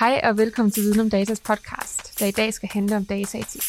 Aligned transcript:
Hej 0.00 0.20
og 0.24 0.38
velkommen 0.38 0.70
til 0.70 0.82
Viden 0.82 1.00
om 1.00 1.10
Datas 1.10 1.40
podcast, 1.40 2.20
der 2.20 2.26
i 2.26 2.30
dag 2.30 2.54
skal 2.54 2.68
handle 2.72 2.96
om 2.96 3.04
dataetik. 3.04 3.62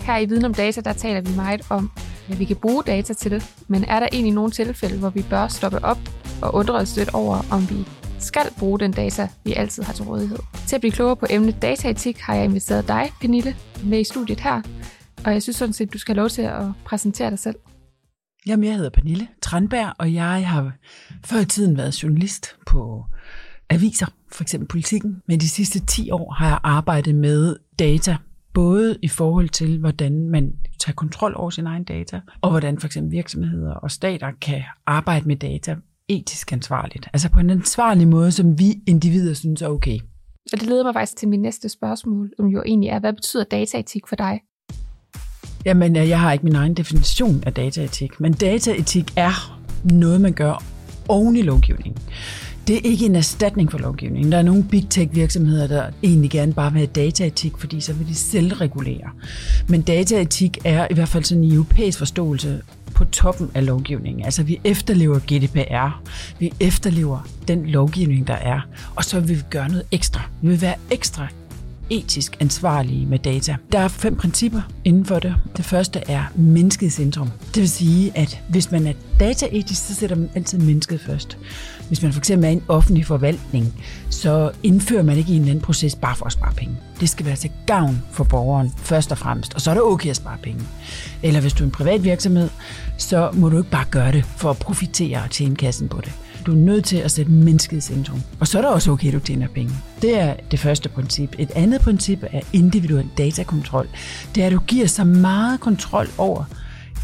Her 0.00 0.18
i 0.18 0.26
Viden 0.26 0.44
om 0.44 0.54
Data, 0.54 0.80
der 0.80 0.92
taler 0.92 1.20
vi 1.20 1.36
meget 1.36 1.60
om, 1.70 1.90
hvad 2.26 2.36
vi 2.36 2.44
kan 2.44 2.56
bruge 2.56 2.82
data 2.82 3.14
til, 3.14 3.44
men 3.68 3.84
er 3.84 4.00
der 4.00 4.08
egentlig 4.12 4.34
nogle 4.34 4.50
tilfælde, 4.50 4.98
hvor 4.98 5.10
vi 5.10 5.24
bør 5.30 5.48
stoppe 5.48 5.84
op 5.84 5.98
og 6.42 6.54
undre 6.54 6.74
os 6.74 6.96
lidt 6.96 7.14
over, 7.14 7.36
om 7.50 7.70
vi 7.70 7.86
skal 8.18 8.46
bruge 8.58 8.78
den 8.78 8.92
data, 8.92 9.28
vi 9.44 9.52
altid 9.52 9.82
har 9.82 9.92
til 9.92 10.04
rådighed. 10.04 10.38
Til 10.66 10.74
at 10.76 10.80
blive 10.80 10.92
klogere 10.92 11.16
på 11.16 11.26
emnet 11.30 11.62
dataetik 11.62 12.18
har 12.18 12.34
jeg 12.34 12.44
inviteret 12.44 12.88
dig, 12.88 13.12
Pernille, 13.20 13.56
med 13.84 14.00
i 14.00 14.04
studiet 14.04 14.40
her, 14.40 14.62
og 15.24 15.32
jeg 15.32 15.42
synes 15.42 15.56
sådan 15.56 15.72
set, 15.72 15.92
du 15.92 15.98
skal 15.98 16.14
have 16.14 16.22
lov 16.22 16.28
til 16.28 16.42
at 16.42 16.62
præsentere 16.84 17.30
dig 17.30 17.38
selv. 17.38 17.56
Jamen, 18.48 18.64
jeg 18.64 18.74
hedder 18.74 18.90
Pernille 18.90 19.28
Tranberg, 19.42 19.94
og 19.98 20.14
jeg 20.14 20.48
har 20.48 20.72
før 21.24 21.38
i 21.38 21.44
tiden 21.44 21.76
været 21.76 22.02
journalist 22.02 22.56
på 22.66 23.04
aviser, 23.70 24.06
for 24.32 24.44
eksempel 24.44 24.68
Politikken. 24.68 25.22
Men 25.26 25.40
de 25.40 25.48
sidste 25.48 25.86
10 25.86 26.10
år 26.10 26.32
har 26.32 26.48
jeg 26.48 26.58
arbejdet 26.62 27.14
med 27.14 27.56
data, 27.78 28.16
både 28.54 28.98
i 29.02 29.08
forhold 29.08 29.48
til, 29.48 29.78
hvordan 29.78 30.28
man 30.30 30.52
tager 30.78 30.94
kontrol 30.94 31.34
over 31.36 31.50
sin 31.50 31.66
egen 31.66 31.84
data, 31.84 32.20
og 32.40 32.50
hvordan 32.50 32.78
for 32.78 32.86
eksempel 32.86 33.12
virksomheder 33.12 33.74
og 33.74 33.90
stater 33.90 34.30
kan 34.40 34.62
arbejde 34.86 35.28
med 35.28 35.36
data 35.36 35.76
etisk 36.08 36.52
ansvarligt. 36.52 37.08
Altså 37.12 37.30
på 37.30 37.40
en 37.40 37.50
ansvarlig 37.50 38.08
måde, 38.08 38.32
som 38.32 38.58
vi 38.58 38.82
individer 38.86 39.34
synes 39.34 39.62
er 39.62 39.68
okay. 39.68 39.98
Og 40.52 40.60
det 40.60 40.68
leder 40.68 40.84
mig 40.84 40.94
faktisk 40.94 41.16
til 41.16 41.28
min 41.28 41.42
næste 41.42 41.68
spørgsmål, 41.68 42.30
som 42.36 42.46
jo 42.46 42.62
egentlig 42.66 42.88
er, 42.88 42.98
hvad 42.98 43.12
betyder 43.12 43.44
dataetik 43.44 44.06
for 44.06 44.16
dig? 44.16 44.40
Jamen, 45.68 45.96
øh, 45.96 46.08
jeg 46.08 46.20
har 46.20 46.32
ikke 46.32 46.44
min 46.44 46.54
egen 46.54 46.74
definition 46.74 47.42
af 47.46 47.52
dataetik, 47.54 48.20
men 48.20 48.32
dataetik 48.32 49.12
er 49.16 49.60
noget, 49.84 50.20
man 50.20 50.32
gør 50.32 50.64
oven 51.08 51.36
i 51.36 51.42
lovgivningen. 51.42 52.02
Det 52.66 52.76
er 52.76 52.80
ikke 52.84 53.06
en 53.06 53.16
erstatning 53.16 53.70
for 53.70 53.78
lovgivningen. 53.78 54.32
Der 54.32 54.38
er 54.38 54.42
nogle 54.42 54.64
big 54.64 54.86
tech 54.90 55.14
virksomheder, 55.14 55.66
der 55.66 55.90
egentlig 56.02 56.30
gerne 56.30 56.52
bare 56.52 56.72
vil 56.72 56.78
have 56.78 56.86
dataetik, 56.86 57.52
fordi 57.58 57.80
så 57.80 57.92
vil 57.92 58.08
de 58.08 58.14
selv 58.14 58.52
regulere. 58.52 59.10
Men 59.68 59.82
dataetik 59.82 60.58
er 60.64 60.86
i 60.90 60.94
hvert 60.94 61.08
fald 61.08 61.24
sådan 61.24 61.44
en 61.44 61.52
europæisk 61.52 61.98
forståelse 61.98 62.60
på 62.94 63.04
toppen 63.04 63.50
af 63.54 63.66
lovgivningen. 63.66 64.24
Altså 64.24 64.42
vi 64.42 64.60
efterlever 64.64 65.18
GDPR, 65.18 66.02
vi 66.38 66.52
efterlever 66.60 67.28
den 67.48 67.66
lovgivning, 67.66 68.26
der 68.26 68.34
er, 68.34 68.60
og 68.96 69.04
så 69.04 69.20
vil 69.20 69.36
vi 69.36 69.42
gøre 69.50 69.68
noget 69.68 69.84
ekstra. 69.92 70.20
Vi 70.42 70.48
vil 70.48 70.62
være 70.62 70.74
ekstra 70.90 71.28
etisk 71.90 72.36
ansvarlige 72.40 73.06
med 73.06 73.18
data. 73.18 73.56
Der 73.72 73.78
er 73.78 73.88
fem 73.88 74.16
principper 74.16 74.60
inden 74.84 75.04
for 75.04 75.18
det. 75.18 75.34
Det 75.56 75.64
første 75.64 76.02
er 76.08 76.24
mennesket 76.34 76.92
centrum. 76.92 77.30
Det 77.54 77.60
vil 77.60 77.70
sige, 77.70 78.12
at 78.14 78.42
hvis 78.50 78.70
man 78.70 78.86
er 78.86 78.92
dataetisk, 79.20 79.86
så 79.86 79.94
sætter 79.94 80.16
man 80.16 80.30
altid 80.34 80.58
mennesket 80.58 81.00
først. 81.00 81.38
Hvis 81.88 82.02
man 82.02 82.12
for 82.12 82.18
eksempel 82.18 82.46
er 82.46 82.50
i 82.50 82.52
en 82.52 82.62
offentlig 82.68 83.06
forvaltning, 83.06 83.84
så 84.10 84.50
indfører 84.62 85.02
man 85.02 85.16
ikke 85.16 85.32
en 85.32 85.40
eller 85.40 85.50
anden 85.50 85.64
proces 85.64 85.96
bare 85.96 86.16
for 86.16 86.26
at 86.26 86.32
spare 86.32 86.54
penge. 86.54 86.76
Det 87.00 87.08
skal 87.08 87.26
være 87.26 87.36
til 87.36 87.50
gavn 87.66 88.02
for 88.12 88.24
borgeren 88.24 88.72
først 88.76 89.12
og 89.12 89.18
fremmest, 89.18 89.54
og 89.54 89.60
så 89.60 89.70
er 89.70 89.74
det 89.74 89.82
okay 89.82 90.10
at 90.10 90.16
spare 90.16 90.38
penge. 90.42 90.62
Eller 91.22 91.40
hvis 91.40 91.52
du 91.52 91.64
er 91.64 91.66
en 91.66 91.70
privat 91.70 92.04
virksomhed, 92.04 92.48
så 92.96 93.30
må 93.32 93.48
du 93.48 93.58
ikke 93.58 93.70
bare 93.70 93.84
gøre 93.90 94.12
det 94.12 94.24
for 94.24 94.50
at 94.50 94.58
profitere 94.58 95.22
og 95.22 95.30
tjene 95.30 95.56
kassen 95.56 95.88
på 95.88 96.00
det. 96.00 96.12
Du 96.46 96.52
er 96.52 96.56
nødt 96.56 96.84
til 96.84 96.96
at 96.96 97.10
sætte 97.10 97.32
mennesket 97.32 97.76
i 97.76 97.80
centrum. 97.80 98.22
Og 98.40 98.46
så 98.46 98.58
er 98.58 98.62
det 98.62 98.70
også 98.70 98.90
okay, 98.90 99.08
at 99.08 99.14
du 99.14 99.18
tjener 99.18 99.48
penge. 99.48 99.72
Det 100.02 100.20
er 100.20 100.34
det 100.50 100.58
første 100.58 100.88
princip. 100.88 101.34
Et 101.38 101.50
andet 101.50 101.80
princip 101.80 102.24
er 102.32 102.40
individuel 102.52 103.06
datakontrol. 103.18 103.88
Det 104.34 104.42
er, 104.42 104.46
at 104.46 104.52
du 104.52 104.60
giver 104.66 104.86
så 104.86 105.04
meget 105.04 105.60
kontrol 105.60 106.06
over 106.18 106.44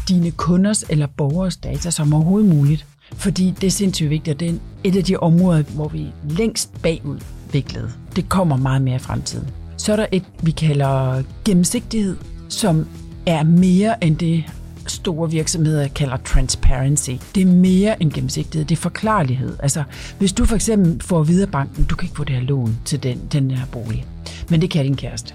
dine 0.09 0.31
kunders 0.31 0.83
eller 0.89 1.07
borgers 1.07 1.57
data 1.57 1.91
som 1.91 2.13
overhovedet 2.13 2.55
muligt. 2.55 2.85
Fordi 3.13 3.53
det 3.61 3.67
er 3.67 3.71
sindssygt 3.71 4.09
vigtigt, 4.09 4.33
og 4.33 4.39
det 4.39 4.49
er 4.49 4.53
et 4.83 4.95
af 4.95 5.03
de 5.03 5.17
områder, 5.17 5.63
hvor 5.63 5.87
vi 5.87 6.01
er 6.01 6.11
længst 6.29 6.81
bagudviklet. 6.81 7.89
Det 8.15 8.29
kommer 8.29 8.57
meget 8.57 8.81
mere 8.81 8.95
i 8.95 8.99
fremtiden. 8.99 9.47
Så 9.77 9.91
er 9.91 9.95
der 9.95 10.05
et, 10.11 10.23
vi 10.41 10.51
kalder 10.51 11.23
gennemsigtighed, 11.45 12.17
som 12.49 12.87
er 13.25 13.43
mere 13.43 14.03
end 14.03 14.17
det, 14.17 14.43
store 14.87 15.31
virksomheder 15.31 15.87
kalder 15.87 16.17
transparency. 16.17 17.11
Det 17.35 17.41
er 17.41 17.45
mere 17.45 18.01
end 18.01 18.11
gennemsigtighed, 18.11 18.65
det 18.65 18.75
er 18.75 18.81
forklarlighed. 18.81 19.57
Altså, 19.59 19.83
hvis 20.19 20.33
du 20.33 20.45
for 20.45 20.55
eksempel 20.55 21.01
får 21.01 21.23
videre 21.23 21.51
banken, 21.51 21.83
du 21.83 21.95
kan 21.95 22.05
ikke 22.05 22.17
få 22.17 22.23
det 22.23 22.35
her 22.35 22.43
lån 22.43 22.77
til 22.85 23.03
den, 23.03 23.21
den 23.31 23.51
her 23.51 23.65
bolig, 23.65 24.05
men 24.49 24.61
det 24.61 24.69
kan 24.69 24.85
din 24.85 24.95
kæreste. 24.95 25.33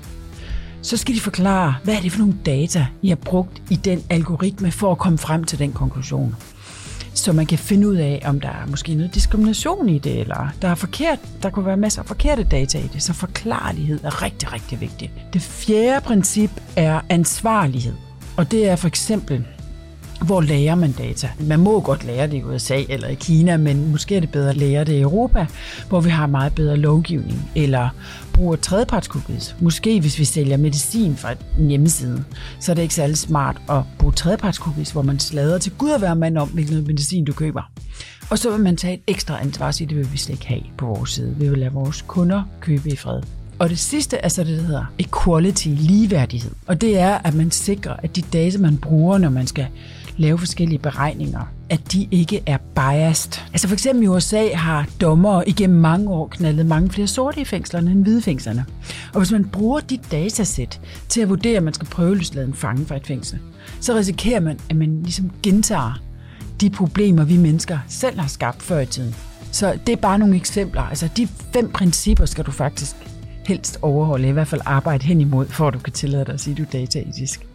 Så 0.82 0.96
skal 0.96 1.14
de 1.14 1.20
forklare, 1.20 1.74
hvad 1.84 1.94
er 1.94 2.00
det 2.00 2.12
for 2.12 2.18
nogle 2.18 2.34
data, 2.46 2.86
I 3.02 3.08
har 3.08 3.16
brugt 3.16 3.62
i 3.70 3.76
den 3.76 4.02
algoritme 4.10 4.70
for 4.70 4.92
at 4.92 4.98
komme 4.98 5.18
frem 5.18 5.44
til 5.44 5.58
den 5.58 5.72
konklusion. 5.72 6.36
Så 7.14 7.32
man 7.32 7.46
kan 7.46 7.58
finde 7.58 7.88
ud 7.88 7.96
af, 7.96 8.22
om 8.24 8.40
der 8.40 8.48
er 8.48 8.66
måske 8.66 8.94
noget 8.94 9.14
diskrimination 9.14 9.88
i 9.88 9.98
det, 9.98 10.20
eller 10.20 10.48
der 10.62 10.68
er 10.68 10.74
forkert, 10.74 11.18
der 11.42 11.50
kunne 11.50 11.66
være 11.66 11.76
masser 11.76 12.02
af 12.02 12.08
forkerte 12.08 12.44
data 12.44 12.78
i 12.78 12.90
det. 12.92 13.02
Så 13.02 13.12
forklarlighed 13.12 14.00
er 14.04 14.22
rigtig, 14.22 14.52
rigtig 14.52 14.80
vigtigt. 14.80 15.12
Det 15.32 15.42
fjerde 15.42 16.04
princip 16.04 16.50
er 16.76 17.00
ansvarlighed. 17.08 18.09
Og 18.36 18.50
det 18.50 18.68
er 18.68 18.76
for 18.76 18.88
eksempel, 18.88 19.44
hvor 20.26 20.40
lærer 20.40 20.74
man 20.74 20.92
data? 20.92 21.30
Man 21.40 21.60
må 21.60 21.80
godt 21.80 22.04
lære 22.04 22.26
det 22.26 22.36
i 22.36 22.42
USA 22.42 22.82
eller 22.88 23.08
i 23.08 23.14
Kina, 23.14 23.56
men 23.56 23.90
måske 23.90 24.16
er 24.16 24.20
det 24.20 24.32
bedre 24.32 24.50
at 24.50 24.56
lære 24.56 24.84
det 24.84 24.92
i 24.92 25.00
Europa, 25.00 25.46
hvor 25.88 26.00
vi 26.00 26.10
har 26.10 26.26
meget 26.26 26.54
bedre 26.54 26.76
lovgivning, 26.76 27.50
eller 27.54 27.88
bruger 28.32 28.56
tredjepartscookies. 28.56 29.56
Måske 29.60 30.00
hvis 30.00 30.18
vi 30.18 30.24
sælger 30.24 30.56
medicin 30.56 31.16
fra 31.16 31.34
en 31.58 31.68
hjemmeside, 31.68 32.24
så 32.60 32.72
er 32.72 32.74
det 32.74 32.82
ikke 32.82 32.94
særlig 32.94 33.18
smart 33.18 33.60
at 33.70 33.82
bruge 33.98 34.12
tredjepartscookies, 34.12 34.90
hvor 34.90 35.02
man 35.02 35.18
slader 35.18 35.58
til 35.58 35.72
Gud 35.78 35.90
at 35.90 36.00
være 36.00 36.16
mand 36.16 36.38
om, 36.38 36.48
hvilken 36.48 36.86
medicin 36.86 37.24
du 37.24 37.32
køber. 37.32 37.62
Og 38.30 38.38
så 38.38 38.50
vil 38.50 38.60
man 38.60 38.76
tage 38.76 38.94
et 38.94 39.00
ekstra 39.06 39.40
ansvar 39.40 39.66
og 39.66 39.74
sige, 39.74 39.88
det 39.88 39.96
vil 39.96 40.12
vi 40.12 40.18
slet 40.18 40.34
ikke 40.34 40.46
have 40.46 40.62
på 40.78 40.86
vores 40.86 41.10
side. 41.10 41.34
Vi 41.38 41.48
vil 41.48 41.58
lade 41.58 41.72
vores 41.72 42.02
kunder 42.02 42.42
købe 42.60 42.90
i 42.90 42.96
fred. 42.96 43.39
Og 43.60 43.70
det 43.70 43.78
sidste 43.78 44.16
er 44.16 44.28
så 44.28 44.44
det, 44.44 44.58
der 44.58 44.62
hedder 44.64 44.84
equality, 44.98 45.68
ligeværdighed. 45.68 46.50
Og 46.66 46.80
det 46.80 46.98
er, 46.98 47.18
at 47.24 47.34
man 47.34 47.50
sikrer, 47.50 47.96
at 48.02 48.16
de 48.16 48.22
data, 48.22 48.58
man 48.58 48.78
bruger, 48.78 49.18
når 49.18 49.28
man 49.28 49.46
skal 49.46 49.66
lave 50.16 50.38
forskellige 50.38 50.78
beregninger, 50.78 51.40
at 51.70 51.92
de 51.92 52.08
ikke 52.10 52.42
er 52.46 52.58
biased. 52.74 53.42
Altså 53.52 53.68
for 53.68 53.74
eksempel 53.74 54.04
i 54.04 54.06
USA 54.06 54.54
har 54.54 54.86
dommere 55.00 55.48
igennem 55.48 55.80
mange 55.80 56.10
år 56.10 56.28
knaldet 56.28 56.66
mange 56.66 56.90
flere 56.90 57.06
sorte 57.06 57.40
i 57.40 57.44
fængslerne 57.44 57.90
end 57.90 58.02
hvide 58.02 58.22
fængslerne. 58.22 58.64
Og 59.12 59.20
hvis 59.20 59.32
man 59.32 59.44
bruger 59.44 59.80
dit 59.80 60.00
datasæt 60.12 60.80
til 61.08 61.20
at 61.20 61.28
vurdere, 61.28 61.56
at 61.56 61.62
man 61.62 61.74
skal 61.74 61.88
prøveløslade 61.88 62.46
en 62.46 62.54
fange 62.54 62.86
fra 62.86 62.96
et 62.96 63.06
fængsel, 63.06 63.38
så 63.80 63.94
risikerer 63.94 64.40
man, 64.40 64.58
at 64.70 64.76
man 64.76 65.02
ligesom 65.02 65.30
gentager 65.42 66.00
de 66.60 66.70
problemer, 66.70 67.24
vi 67.24 67.36
mennesker 67.36 67.78
selv 67.88 68.20
har 68.20 68.28
skabt 68.28 68.62
før 68.62 68.80
i 68.80 68.86
tiden. 68.86 69.14
Så 69.52 69.78
det 69.86 69.92
er 69.92 69.96
bare 69.96 70.18
nogle 70.18 70.36
eksempler. 70.36 70.82
Altså 70.82 71.08
de 71.16 71.28
fem 71.52 71.70
principper 71.72 72.26
skal 72.26 72.44
du 72.44 72.50
faktisk 72.50 72.96
helst 73.50 73.78
overholde, 73.82 74.28
i 74.28 74.32
hvert 74.32 74.48
fald 74.48 74.60
arbejde 74.64 75.04
hen 75.04 75.20
imod, 75.20 75.46
for 75.46 75.68
at 75.68 75.74
du 75.74 75.78
kan 75.78 75.92
tillade 75.92 76.24
dig 76.24 76.34
at 76.34 76.40
sige, 76.40 76.52
at 76.52 76.58
du 76.58 76.62
er 76.62 76.66
dataetisk. 76.72 77.49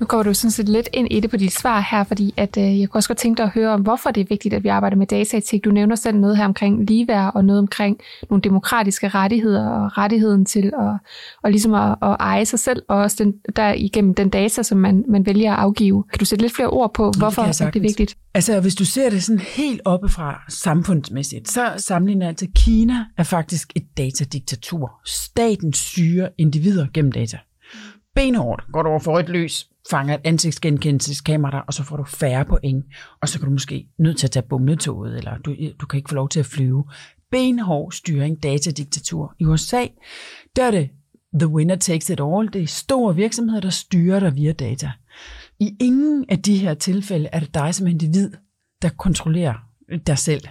Nu 0.00 0.06
går 0.06 0.22
du 0.22 0.34
sådan 0.34 0.50
set 0.50 0.68
lidt 0.68 0.88
ind 0.92 1.08
i 1.10 1.20
det 1.20 1.30
på 1.30 1.36
dit 1.36 1.52
svar 1.52 1.86
her, 1.90 2.04
fordi 2.04 2.34
at, 2.36 2.56
øh, 2.56 2.80
jeg 2.80 2.88
kunne 2.88 2.98
også 2.98 3.08
godt 3.08 3.18
tænke 3.18 3.38
dig 3.38 3.44
at 3.44 3.50
høre 3.50 3.70
om, 3.70 3.80
hvorfor 3.80 4.10
det 4.10 4.20
er 4.20 4.24
vigtigt, 4.28 4.54
at 4.54 4.64
vi 4.64 4.68
arbejder 4.68 4.96
med 4.96 5.06
dataetik. 5.06 5.64
Du 5.64 5.70
nævner 5.70 5.96
selv 5.96 6.16
noget 6.16 6.36
her 6.36 6.44
omkring 6.44 6.86
ligeværd 6.86 7.32
og 7.34 7.44
noget 7.44 7.58
omkring 7.58 7.98
nogle 8.30 8.42
demokratiske 8.42 9.08
rettigheder 9.08 9.68
og 9.68 9.98
rettigheden 9.98 10.44
til 10.44 10.72
at, 10.80 11.10
og 11.42 11.50
ligesom 11.50 11.74
at, 11.74 11.96
at 12.02 12.16
eje 12.20 12.44
sig 12.44 12.58
selv, 12.58 12.82
og 12.88 12.96
også 12.96 13.24
den, 13.24 13.34
der 13.56 13.72
igennem 13.72 14.14
den 14.14 14.28
data, 14.28 14.62
som 14.62 14.78
man, 14.78 15.04
man 15.08 15.26
vælger 15.26 15.52
at 15.52 15.58
afgive. 15.58 16.04
Kan 16.12 16.18
du 16.18 16.24
sætte 16.24 16.42
lidt 16.42 16.54
flere 16.54 16.70
ord 16.70 16.94
på, 16.94 17.12
hvorfor 17.18 17.42
det, 17.42 17.60
er 17.60 17.70
det 17.70 17.82
vigtigt? 17.82 18.16
Altså, 18.34 18.60
hvis 18.60 18.74
du 18.74 18.84
ser 18.84 19.10
det 19.10 19.22
sådan 19.22 19.38
helt 19.38 19.80
oppe 19.84 20.08
fra 20.08 20.42
samfundsmæssigt, 20.48 21.50
så 21.50 21.72
sammenligner 21.76 22.32
til 22.32 22.48
Kina 22.54 23.04
er 23.18 23.22
faktisk 23.22 23.72
et 23.76 23.84
datadiktatur. 23.96 24.92
Staten 25.06 25.72
styrer 25.72 26.28
individer 26.38 26.86
gennem 26.94 27.12
data 27.12 27.38
benhårdt 28.14 28.62
går 28.72 28.82
du 28.82 28.88
over 28.88 28.98
for 28.98 29.18
et 29.18 29.28
lys, 29.28 29.69
fanger 29.90 30.14
et 30.14 30.20
ansigtsgenkendelseskamera 30.24 31.64
og 31.66 31.74
så 31.74 31.82
får 31.82 31.96
du 31.96 32.04
færre 32.04 32.44
point, 32.44 32.84
og 33.20 33.28
så 33.28 33.38
kan 33.38 33.46
du 33.46 33.52
måske 33.52 33.88
nødt 33.98 34.18
til 34.18 34.26
at 34.26 34.30
tage 34.30 34.46
bumletoget, 34.48 35.18
eller 35.18 35.38
du, 35.38 35.56
du 35.80 35.86
kan 35.86 35.96
ikke 35.96 36.08
få 36.08 36.14
lov 36.14 36.28
til 36.28 36.40
at 36.40 36.46
flyve. 36.46 36.84
Benhård 37.30 37.92
styring, 37.92 38.42
datadiktatur. 38.42 39.34
I 39.38 39.44
USA, 39.44 39.86
der 40.56 40.64
er 40.64 40.70
det 40.70 40.90
the 41.34 41.48
winner 41.48 41.76
takes 41.76 42.10
it 42.10 42.20
all. 42.20 42.52
Det 42.52 42.62
er 42.62 42.66
store 42.66 43.14
virksomheder, 43.16 43.60
der 43.60 43.70
styrer 43.70 44.20
dig 44.20 44.36
via 44.36 44.52
data. 44.52 44.90
I 45.60 45.76
ingen 45.80 46.24
af 46.28 46.42
de 46.42 46.58
her 46.58 46.74
tilfælde 46.74 47.28
er 47.32 47.40
det 47.40 47.54
dig 47.54 47.74
som 47.74 47.86
individ, 47.86 48.30
der 48.82 48.88
kontrollerer 48.88 49.54
dig 50.06 50.18
selv. 50.18 50.44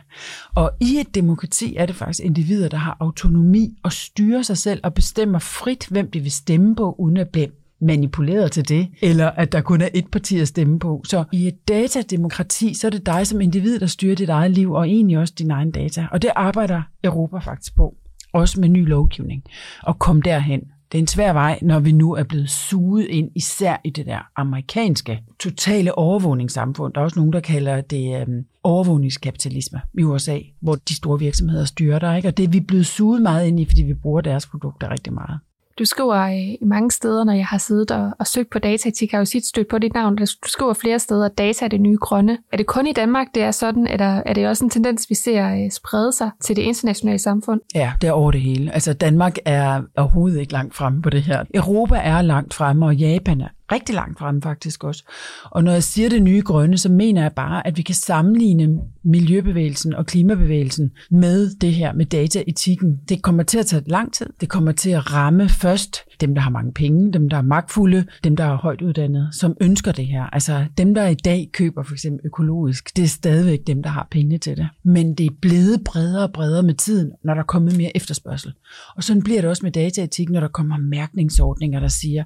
Og 0.56 0.72
i 0.82 1.00
et 1.00 1.16
demokrati 1.16 1.76
er 1.76 1.86
det 1.86 1.96
faktisk 1.96 2.26
individer, 2.26 2.70
der 2.70 2.78
har 2.78 2.98
autonomi 3.00 3.78
og 3.84 3.92
styrer 3.92 4.42
sig 4.42 4.58
selv 4.58 4.80
og 4.84 4.94
bestemmer 4.94 5.40
frit, 5.40 5.88
hvem 5.88 6.12
de 6.12 6.20
vil 6.20 6.32
stemme 6.32 6.76
på, 6.76 6.96
uden 7.00 7.18
at 7.18 7.30
blive 7.30 7.48
manipuleret 7.82 8.52
til 8.52 8.70
det, 8.70 8.88
eller 9.02 9.30
at 9.30 9.52
der 9.52 9.62
kun 9.62 9.82
er 9.82 9.90
et 9.94 10.12
parti 10.12 10.40
at 10.40 10.48
stemme 10.48 10.80
på. 10.80 11.02
Så 11.06 11.24
i 11.32 11.48
et 11.48 11.68
datademokrati, 11.68 12.74
så 12.74 12.88
er 12.88 12.92
det 12.92 13.06
dig 13.06 13.28
som 13.28 13.42
individ, 13.42 13.80
der 13.80 13.86
styrer 13.86 14.16
dit 14.16 14.30
eget 14.30 14.52
liv, 14.52 14.72
og 14.72 14.90
egentlig 14.90 15.18
også 15.18 15.34
din 15.38 15.52
egen 15.52 15.72
data. 15.72 16.08
Og 16.12 16.22
det 16.22 16.32
arbejder 16.36 16.82
Europa 17.04 17.38
faktisk 17.38 17.76
på, 17.76 17.96
også 18.34 18.60
med 18.60 18.70
ny 18.70 18.88
lovgivning, 18.88 19.44
og 19.84 20.00
kom 20.00 20.22
derhen. 20.22 20.62
Det 20.92 20.98
er 20.98 21.02
en 21.02 21.08
svær 21.08 21.34
vej, 21.34 21.60
når 21.62 21.80
vi 21.80 21.92
nu 21.92 22.14
er 22.14 22.24
blevet 22.24 22.50
suget 22.50 23.06
ind, 23.06 23.32
især 23.36 23.82
i 23.84 23.90
det 23.90 24.06
der 24.06 24.20
amerikanske 24.36 25.24
totale 25.40 25.98
overvågningssamfund. 25.98 26.94
Der 26.94 27.00
er 27.00 27.04
også 27.04 27.20
nogen, 27.20 27.34
der 27.34 27.40
kalder 27.40 27.82
det 27.82 28.22
øhm, 28.22 28.46
overvågningskapitalisme 28.64 29.82
i 30.00 30.04
USA, 30.04 30.40
hvor 30.62 30.76
de 30.76 30.96
store 30.96 31.20
virksomheder 31.20 31.66
styrer 31.66 32.00
der. 32.00 32.16
Ikke? 32.16 32.28
Og 32.28 32.38
det 32.38 32.44
er 32.44 32.50
vi 32.50 32.60
blevet 32.60 32.86
suget 32.86 33.22
meget 33.22 33.48
ind 33.48 33.60
i, 33.60 33.66
fordi 33.66 33.84
vi 33.84 33.94
bruger 33.94 34.22
deres 34.22 34.48
produkter 34.48 34.92
rigtig 34.92 35.14
meget. 35.14 35.40
Du 35.80 35.86
skriver 35.86 36.16
øh, 36.16 36.38
i 36.38 36.66
mange 36.66 36.92
steder, 36.92 37.24
når 37.24 37.34
jeg 37.34 37.46
har 37.46 37.58
siddet 37.58 37.92
og, 37.92 38.12
og 38.20 38.28
søgt 38.28 38.50
på 38.50 38.60
dataetik, 38.60 39.12
har 39.12 39.18
jeg 39.18 39.20
jo 39.20 39.26
sit 39.26 39.46
stødt 39.46 39.68
på 39.68 39.78
dit 39.78 39.94
navn. 39.94 40.16
Du 40.16 40.26
skriver 40.46 40.74
flere 40.74 41.00
steder, 41.00 41.26
at 41.26 41.38
data 41.38 41.66
er 41.66 41.70
det 41.70 41.82
nye 41.82 41.98
grønne. 42.02 42.38
Er 42.52 42.58
det 42.58 42.66
kun 42.66 42.88
i 42.88 42.94
Danmark, 42.94 43.28
det 43.36 43.44
er 43.44 43.52
sådan, 43.52 43.88
eller 43.88 44.22
er 44.26 44.34
det 44.34 44.48
også 44.48 44.64
en 44.64 44.70
tendens, 44.70 45.10
vi 45.10 45.16
ser 45.16 45.64
øh, 45.64 45.72
sprede 45.72 46.12
sig 46.12 46.32
til 46.42 46.56
det 46.56 46.62
internationale 46.62 47.20
samfund? 47.20 47.62
Ja, 47.76 47.92
det 48.02 48.08
er 48.08 48.12
over 48.12 48.32
det 48.32 48.42
hele. 48.42 48.74
Altså 48.74 48.94
Danmark 48.94 49.38
er 49.46 49.82
overhovedet 49.98 50.40
ikke 50.40 50.54
langt 50.54 50.76
fremme 50.76 51.02
på 51.02 51.10
det 51.10 51.22
her. 51.22 51.44
Europa 51.54 51.96
er 51.96 52.22
langt 52.22 52.54
fremme, 52.54 52.86
og 52.86 52.96
Japan 52.96 53.42
er 53.42 53.48
rigtig 53.72 53.96
langt 53.96 54.20
fremme 54.20 54.42
faktisk 54.42 54.84
også. 54.84 55.04
Og 55.44 55.64
når 55.64 55.72
jeg 55.72 55.84
siger 55.84 56.10
det 56.10 56.24
nye 56.24 56.42
grønne, 56.42 56.78
så 56.78 56.90
mener 56.90 57.22
jeg 57.22 57.32
bare, 57.34 57.68
at 57.68 57.78
vi 57.78 57.82
kan 57.82 57.96
sammenligne 57.96 58.80
miljøbevægelsen 59.04 59.94
og 59.94 60.06
klimabevægelsen 60.06 60.92
med 61.12 61.56
det 61.56 61.74
her 61.74 61.94
med 61.94 62.06
dataetikken. 62.06 63.00
Det 63.10 63.22
kommer 63.22 63.44
til 63.44 63.60
at 63.60 63.66
tage 63.66 63.84
lang 63.86 64.14
tid. 64.14 64.28
Det 64.42 64.50
kommer 64.50 64.72
til 64.72 64.90
at 64.90 65.14
ramme 65.14 65.50
først 65.50 65.98
dem, 66.22 66.36
der 66.36 66.42
har 66.42 66.50
mange 66.50 66.72
penge, 66.74 67.14
dem, 67.14 67.30
der 67.30 67.38
er 67.38 67.42
magtfulde, 67.42 68.06
dem, 68.24 68.36
der 68.36 68.44
er 68.44 68.56
højt 68.56 68.82
uddannede, 68.82 69.30
som 69.32 69.58
ønsker 69.62 69.92
det 69.92 70.08
her. 70.08 70.24
Altså 70.24 70.66
dem, 70.78 70.96
der 70.96 71.08
i 71.08 71.16
dag 71.16 71.50
køber 71.54 71.84
for 71.84 71.94
eksempel 71.94 72.26
økologisk, 72.26 72.98
det 72.98 73.04
er 73.04 73.08
stadigvæk 73.08 73.60
dem, 73.68 73.84
der 73.84 73.90
har 73.90 74.08
penge 74.12 74.38
til 74.38 74.58
det. 74.58 74.68
Men 74.84 75.16
det 75.16 75.26
er 75.26 75.36
blevet 75.42 75.84
bredere 75.86 76.24
og 76.24 76.34
bredere 76.34 76.64
med 76.64 76.74
tiden, 76.74 77.12
når 77.24 77.34
der 77.34 77.42
er 77.42 77.46
kommet 77.46 77.78
mere 77.78 77.92
efterspørgsel. 77.96 78.54
Og 78.96 79.04
sådan 79.04 79.24
bliver 79.24 79.42
det 79.42 79.50
også 79.50 79.66
med 79.66 79.72
dataetik, 79.72 80.30
når 80.30 80.40
der 80.40 80.48
kommer 80.48 80.78
mærkningsordninger, 80.78 81.80
der 81.80 81.88
siger, 81.88 82.24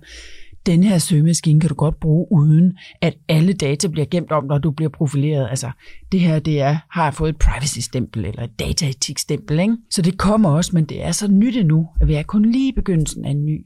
den 0.65 0.83
her 0.83 0.97
søgemaskine 0.97 1.59
kan 1.59 1.69
du 1.69 1.75
godt 1.75 1.99
bruge 1.99 2.27
uden, 2.31 2.77
at 3.01 3.17
alle 3.29 3.53
data 3.53 3.87
bliver 3.87 4.05
gemt 4.05 4.31
om, 4.31 4.45
når 4.45 4.57
du 4.57 4.71
bliver 4.71 4.89
profileret. 4.89 5.49
Altså, 5.49 5.71
det 6.11 6.19
her, 6.19 6.39
det 6.39 6.61
er, 6.61 6.77
har 6.91 7.03
jeg 7.03 7.13
fået 7.13 7.29
et 7.29 7.37
privacy-stempel 7.37 8.25
eller 8.25 8.43
et 8.43 8.59
dataetik-stempel, 8.59 9.59
ikke? 9.59 9.77
Så 9.89 10.01
det 10.01 10.17
kommer 10.17 10.49
også, 10.49 10.71
men 10.73 10.85
det 10.85 11.03
er 11.03 11.11
så 11.11 11.27
nyt 11.27 11.57
endnu, 11.57 11.87
at 12.01 12.07
vi 12.07 12.13
er 12.13 12.23
kun 12.23 12.51
lige 12.51 12.69
i 12.69 12.75
begyndelsen 12.75 13.25
af 13.25 13.31
en 13.31 13.45
ny 13.45 13.65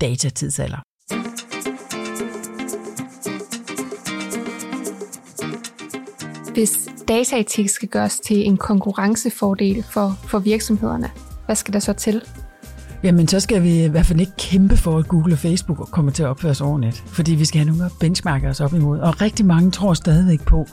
datatidsalder. 0.00 0.78
Hvis 6.54 6.88
dataetik 7.08 7.68
skal 7.68 7.88
gøres 7.88 8.20
til 8.20 8.46
en 8.46 8.56
konkurrencefordel 8.56 9.82
for, 9.82 10.18
for 10.24 10.38
virksomhederne, 10.38 11.10
hvad 11.46 11.56
skal 11.56 11.74
der 11.74 11.80
så 11.80 11.92
til? 11.92 12.22
Jamen, 13.02 13.28
så 13.28 13.40
skal 13.40 13.62
vi 13.62 13.84
i 13.84 13.88
hvert 13.88 14.06
fald 14.06 14.20
ikke 14.20 14.32
kæmpe 14.38 14.76
for, 14.76 14.98
at 14.98 15.08
Google 15.08 15.34
og 15.34 15.38
Facebook 15.38 15.88
kommer 15.90 16.12
til 16.12 16.22
at 16.22 16.28
opføre 16.28 16.54
sig 16.54 16.66
ordentligt. 16.66 17.02
Fordi 17.06 17.34
vi 17.34 17.44
skal 17.44 17.58
have 17.60 17.76
nogle 17.76 17.90
benchmarker 18.00 18.50
os 18.50 18.60
op 18.60 18.74
imod. 18.74 18.98
Og 18.98 19.20
rigtig 19.20 19.46
mange 19.46 19.70
tror 19.70 19.94
stadigvæk 19.94 20.42
på, 20.44 20.66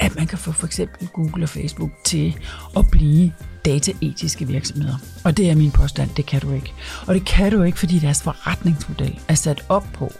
at 0.00 0.16
man 0.16 0.26
kan 0.26 0.38
få 0.38 0.52
for 0.52 0.66
eksempel 0.66 1.08
Google 1.08 1.44
og 1.44 1.48
Facebook 1.48 1.90
til 2.04 2.36
at 2.76 2.84
blive 2.90 3.32
dataetiske 3.64 4.46
virksomheder. 4.46 4.94
Og 5.24 5.36
det 5.36 5.50
er 5.50 5.54
min 5.54 5.70
påstand, 5.70 6.10
det 6.16 6.26
kan 6.26 6.40
du 6.40 6.52
ikke. 6.52 6.72
Og 7.06 7.14
det 7.14 7.24
kan 7.26 7.52
du 7.52 7.62
ikke, 7.62 7.78
fordi 7.78 7.98
deres 7.98 8.22
forretningsmodel 8.22 9.18
er 9.28 9.34
sat 9.34 9.64
op 9.68 9.86
på 9.92 10.12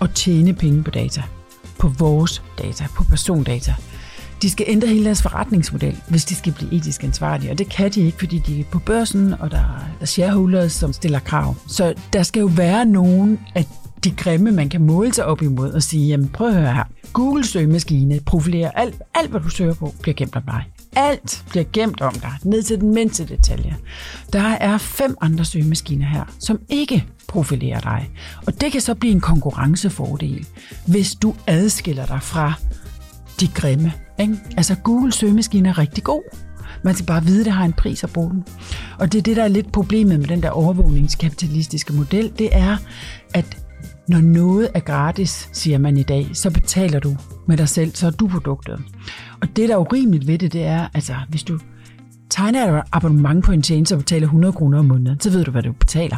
at 0.00 0.10
tjene 0.10 0.54
penge 0.54 0.82
på 0.84 0.90
data. 0.90 1.22
På 1.78 1.88
vores 1.88 2.42
data, 2.58 2.84
på 2.96 3.04
persondata. 3.04 3.74
De 4.46 4.50
skal 4.50 4.66
ændre 4.68 4.88
hele 4.88 5.04
deres 5.04 5.22
forretningsmodel, 5.22 6.00
hvis 6.08 6.24
de 6.24 6.34
skal 6.34 6.52
blive 6.52 6.72
etisk 6.72 7.04
ansvarlige. 7.04 7.50
Og 7.50 7.58
det 7.58 7.68
kan 7.68 7.90
de 7.90 8.00
ikke, 8.00 8.18
fordi 8.18 8.38
de 8.38 8.60
er 8.60 8.64
på 8.70 8.78
børsen, 8.78 9.34
og 9.40 9.50
der 9.50 9.86
er 10.00 10.06
shareholders, 10.06 10.72
som 10.72 10.92
stiller 10.92 11.18
krav. 11.18 11.54
Så 11.68 11.94
der 12.12 12.22
skal 12.22 12.40
jo 12.40 12.46
være 12.46 12.84
nogen 12.84 13.38
af 13.54 13.66
de 14.04 14.10
grimme, 14.10 14.52
man 14.52 14.68
kan 14.68 14.80
måle 14.80 15.14
sig 15.14 15.24
op 15.24 15.42
imod 15.42 15.72
og 15.72 15.82
sige, 15.82 16.06
jamen 16.06 16.28
prøv 16.28 16.48
at 16.48 16.54
høre 16.54 16.74
her. 16.74 16.84
Google 17.12 17.46
søgemaskine 17.46 18.20
profilerer 18.26 18.70
alt, 18.70 18.94
alt 19.14 19.30
hvad 19.30 19.40
du 19.40 19.48
søger 19.48 19.74
på, 19.74 19.94
bliver 20.02 20.14
gemt 20.14 20.36
om 20.36 20.42
dig. 20.42 20.64
Alt 20.96 21.44
bliver 21.48 21.64
gemt 21.72 22.00
om 22.00 22.14
dig, 22.14 22.32
ned 22.42 22.62
til 22.62 22.80
den 22.80 22.94
mindste 22.94 23.26
detalje. 23.26 23.76
Der 24.32 24.42
er 24.42 24.78
fem 24.78 25.16
andre 25.20 25.44
søgemaskiner 25.44 26.06
her, 26.06 26.24
som 26.38 26.58
ikke 26.68 27.06
profilerer 27.28 27.80
dig. 27.80 28.10
Og 28.46 28.60
det 28.60 28.72
kan 28.72 28.80
så 28.80 28.94
blive 28.94 29.12
en 29.12 29.20
konkurrencefordel, 29.20 30.46
hvis 30.86 31.14
du 31.14 31.34
adskiller 31.46 32.06
dig 32.06 32.22
fra 32.22 32.54
de 33.40 33.48
grimme. 33.48 33.92
Ikke? 34.20 34.36
Altså 34.56 34.74
Google 34.74 35.12
søgemaskine 35.12 35.68
er 35.68 35.78
rigtig 35.78 36.04
god. 36.04 36.22
Man 36.82 36.94
skal 36.94 37.06
bare 37.06 37.24
vide, 37.24 37.40
at 37.40 37.44
det 37.44 37.52
har 37.52 37.64
en 37.64 37.72
pris 37.72 38.04
at 38.04 38.10
bruge 38.10 38.30
den. 38.30 38.44
Og 38.98 39.12
det 39.12 39.18
er 39.18 39.22
det, 39.22 39.36
der 39.36 39.44
er 39.44 39.48
lidt 39.48 39.72
problemet 39.72 40.20
med 40.20 40.28
den 40.28 40.42
der 40.42 40.50
overvågningskapitalistiske 40.50 41.92
model, 41.92 42.32
det 42.38 42.48
er, 42.52 42.76
at 43.34 43.58
når 44.08 44.20
noget 44.20 44.68
er 44.74 44.80
gratis, 44.80 45.48
siger 45.52 45.78
man 45.78 45.96
i 45.96 46.02
dag, 46.02 46.30
så 46.32 46.50
betaler 46.50 46.98
du 47.00 47.16
med 47.46 47.56
dig 47.56 47.68
selv, 47.68 47.94
så 47.94 48.06
er 48.06 48.10
du 48.10 48.28
produktet. 48.28 48.80
Og 49.40 49.56
det, 49.56 49.68
der 49.68 49.74
er 49.74 49.78
urimeligt 49.78 50.26
ved 50.26 50.38
det, 50.38 50.52
det 50.52 50.64
er, 50.64 50.88
altså 50.94 51.14
hvis 51.28 51.42
du 51.42 51.58
tegner 52.30 52.72
et 52.72 52.82
abonnement 52.92 53.44
på 53.44 53.52
en 53.52 53.62
tjeneste 53.62 53.94
og 53.94 53.98
betaler 53.98 54.26
100 54.26 54.52
kroner 54.52 54.78
om 54.78 54.84
måneden, 54.84 55.20
så 55.20 55.30
ved 55.30 55.44
du, 55.44 55.50
hvad 55.50 55.62
du 55.62 55.72
betaler. 55.72 56.16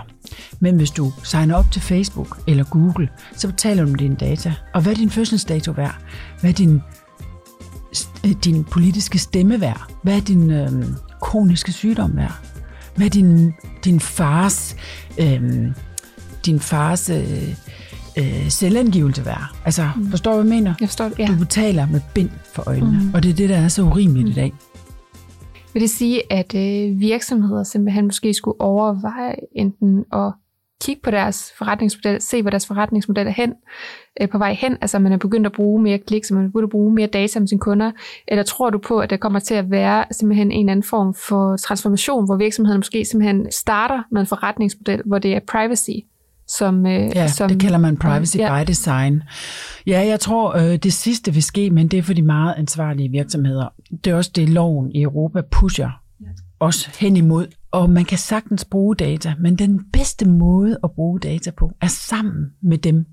Men 0.61 0.77
hvis 0.77 0.91
du 0.91 1.13
signer 1.25 1.55
op 1.55 1.71
til 1.73 1.83
Facebook 1.83 2.39
eller 2.47 2.65
Google, 2.65 3.09
så 3.37 3.49
betaler 3.49 3.85
du 3.85 3.91
med 3.91 3.99
dine 3.99 4.17
data. 4.17 4.55
Og 4.75 4.83
hvad 4.83 4.93
er 4.93 4.97
din 4.97 5.11
fødselsdato 5.11 5.73
værd? 5.73 5.97
Hvad 6.41 6.51
er 6.51 6.55
din 6.55 6.83
din 8.35 8.65
politiske 8.65 9.19
stemme 9.19 9.61
værd? 9.61 9.93
Hvad 10.03 10.17
er 10.17 10.21
din 10.21 10.51
øh, 10.51 10.85
kroniske 11.21 11.73
sygdom 11.73 12.17
værd? 12.17 12.39
Hvad 12.97 13.07
er 13.07 13.11
din, 13.11 13.53
din 13.85 14.01
fars, 14.01 14.77
øh, 15.21 15.67
din 16.47 16.61
fars 16.61 17.11
øh, 17.11 17.49
øh, 18.19 18.49
selvangivelse 18.49 19.25
værd? 19.25 19.57
Altså, 19.65 19.91
mm. 19.97 20.11
forstår 20.11 20.31
du, 20.31 20.43
hvad 20.43 20.53
jeg 20.53 20.63
mener? 20.63 20.75
Jeg 20.81 20.89
forstår, 20.89 21.11
ja. 21.19 21.27
Du 21.27 21.39
betaler 21.39 21.87
med 21.87 22.01
bind 22.15 22.31
for 22.55 22.63
øjnene, 22.67 23.01
mm. 23.01 23.15
og 23.15 23.23
det 23.23 23.31
er 23.31 23.35
det, 23.35 23.49
der 23.49 23.57
er 23.57 23.69
så 23.69 23.83
urimeligt 23.83 24.25
mm. 24.25 24.31
i 24.31 24.35
dag. 24.35 24.53
Vil 25.73 25.83
det 25.83 25.91
sige, 25.91 26.33
at 26.33 26.55
øh, 26.55 27.01
virksomheder 27.01 27.63
simpelthen 27.63 28.05
måske 28.05 28.35
skulle 28.35 28.61
overveje 28.61 29.35
enten 29.57 30.05
at 30.13 30.33
kigge 30.85 31.03
på 31.05 31.11
deres 31.11 31.53
forretningsmodel, 31.59 32.21
se 32.21 32.43
hvor 32.43 32.51
deres 32.51 32.67
forretningsmodel 32.67 33.27
er 33.27 33.31
hen, 33.31 33.55
øh, 34.21 34.29
på 34.29 34.39
vej 34.39 34.53
hen, 34.53 34.77
altså 34.81 34.99
man 34.99 35.13
er 35.13 35.17
begyndt 35.17 35.47
at 35.47 35.53
bruge 35.53 35.83
mere 35.83 35.99
klik, 35.99 36.25
så 36.25 36.35
man 36.35 36.45
er 36.45 36.49
begyndt 36.49 36.65
at 36.65 36.71
bruge 36.71 36.95
mere 36.95 37.07
data 37.07 37.39
om 37.39 37.47
sine 37.47 37.59
kunder, 37.59 37.93
eller 38.29 38.43
tror 38.43 38.71
du 38.71 38.79
på, 38.79 38.99
at 38.99 39.11
der 39.11 39.17
kommer 39.17 39.39
til 39.39 39.55
at 39.55 39.71
være 39.71 40.05
simpelthen 40.11 40.53
en 40.53 40.69
anden 40.69 40.83
form 40.83 41.15
for 41.15 41.57
transformation, 41.57 42.25
hvor 42.27 42.37
virksomheden 42.37 42.79
måske 42.79 43.05
simpelthen 43.05 43.53
starter 43.53 44.03
med 44.13 44.21
en 44.21 44.27
forretningsmodel, 44.27 45.03
hvor 45.07 45.19
det 45.19 45.35
er 45.35 45.41
privacy, 45.49 45.91
som, 46.49 46.87
øh, 46.87 46.93
ja, 46.93 47.29
som, 47.29 47.49
det 47.49 47.61
kalder 47.61 47.79
man 47.79 47.97
privacy 47.97 48.37
ja. 48.37 48.63
by 48.63 48.67
design. 48.67 49.23
Ja, 49.87 50.01
jeg 50.07 50.21
tror, 50.21 50.57
øh, 50.57 50.77
det 50.77 50.93
sidste 50.93 51.35
vil 51.35 51.43
ske, 51.43 51.71
men 51.71 51.89
det 51.89 51.99
er 51.99 52.03
for 52.03 52.13
de 52.13 52.23
meget 52.23 52.55
ansvarlige 52.59 53.09
virksomheder. 53.09 53.69
Det 54.05 54.11
er 54.11 54.15
også 54.15 54.31
det, 54.35 54.49
loven 54.49 54.93
i 54.93 55.03
Europa 55.03 55.41
pusher 55.41 55.91
os 56.61 56.85
hen 56.85 57.17
imod. 57.17 57.47
Og 57.71 57.91
man 57.91 58.05
kan 58.05 58.19
sagtens 58.19 58.65
bruge 58.65 58.97
data, 58.97 59.35
men 59.41 59.57
den 59.57 59.81
bedste 59.93 60.29
måde 60.29 60.79
at 60.85 60.91
bruge 60.93 61.21
data 61.21 61.51
på 61.51 61.73
er 61.81 61.87
sammen 61.87 62.47
med 62.63 62.79
dem, 62.79 63.07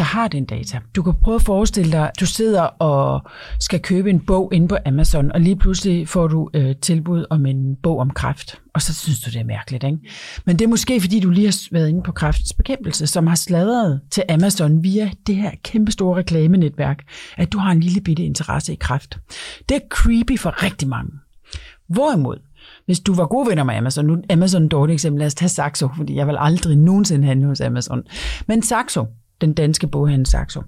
der 0.00 0.04
har 0.04 0.28
den 0.28 0.44
data. 0.44 0.80
Du 0.96 1.02
kan 1.02 1.14
prøve 1.22 1.34
at 1.34 1.42
forestille 1.42 1.92
dig, 1.92 2.08
at 2.08 2.20
du 2.20 2.26
sidder 2.26 2.62
og 2.62 3.22
skal 3.60 3.80
købe 3.80 4.10
en 4.10 4.20
bog 4.20 4.50
inde 4.54 4.68
på 4.68 4.76
Amazon, 4.86 5.32
og 5.32 5.40
lige 5.40 5.56
pludselig 5.56 6.08
får 6.08 6.28
du 6.28 6.50
øh, 6.54 6.76
tilbud 6.76 7.24
om 7.30 7.46
en 7.46 7.76
bog 7.82 7.98
om 7.98 8.10
kræft. 8.10 8.60
Og 8.74 8.82
så 8.82 8.94
synes 8.94 9.20
du, 9.20 9.30
det 9.30 9.40
er 9.40 9.44
mærkeligt, 9.44 9.84
ikke? 9.84 9.98
Men 10.46 10.58
det 10.58 10.64
er 10.64 10.68
måske, 10.68 11.00
fordi 11.00 11.20
du 11.20 11.30
lige 11.30 11.46
har 11.46 11.68
været 11.72 11.88
inde 11.88 12.02
på 12.02 12.12
kræftens 12.12 12.52
bekæmpelse, 12.52 13.06
som 13.06 13.26
har 13.26 13.34
sladret 13.34 14.00
til 14.10 14.24
Amazon 14.28 14.82
via 14.82 15.10
det 15.26 15.36
her 15.36 15.50
kæmpestore 15.64 16.18
reklamenetværk, 16.18 17.04
at 17.36 17.52
du 17.52 17.58
har 17.58 17.72
en 17.72 17.80
lille 17.80 18.00
bitte 18.00 18.24
interesse 18.24 18.72
i 18.72 18.76
kræft. 18.76 19.18
Det 19.68 19.74
er 19.74 19.80
creepy 19.90 20.38
for 20.38 20.62
rigtig 20.62 20.88
mange. 20.88 21.10
Hvorimod, 21.88 22.36
hvis 22.86 23.00
du 23.00 23.14
var 23.14 23.26
god 23.26 23.48
venner 23.48 23.64
med 23.64 23.74
Amazon, 23.74 24.06
nu 24.06 24.22
Amazon 24.30 24.64
et 24.64 24.70
dårligt 24.70 24.94
eksempel, 24.94 25.18
lad 25.18 25.26
os 25.26 25.34
tage 25.34 25.48
Saxo, 25.48 25.88
fordi 25.96 26.14
jeg 26.14 26.26
vil 26.26 26.36
aldrig 26.38 26.76
nogensinde 26.76 27.26
handle 27.26 27.46
hos 27.46 27.60
Amazon. 27.60 28.02
Men 28.46 28.62
Saxo, 28.62 29.06
den 29.40 29.54
danske 29.54 29.86
boghandel 29.86 30.26
Saxo, 30.26 30.62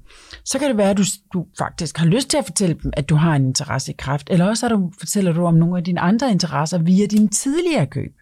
så 0.45 0.59
kan 0.59 0.69
det 0.69 0.77
være, 0.77 0.91
at 0.91 0.99
du, 0.99 1.03
du 1.33 1.47
faktisk 1.59 1.99
har 1.99 2.07
lyst 2.07 2.29
til 2.29 2.39
at 2.39 2.45
fortælle 2.45 2.77
dem, 2.83 2.93
at 2.97 3.09
du 3.09 3.15
har 3.15 3.37
en 3.37 3.47
interesse 3.47 3.93
i 3.93 3.95
kraft, 3.99 4.31
eller 4.31 4.47
også 4.47 4.69
du, 4.69 4.93
fortæller 4.99 5.33
du 5.33 5.45
om 5.45 5.55
nogle 5.55 5.79
af 5.79 5.85
dine 5.85 6.01
andre 6.01 6.31
interesser 6.31 6.79
via 6.79 7.07
dine 7.07 7.29
tidligere 7.29 7.87
køb. 7.87 8.13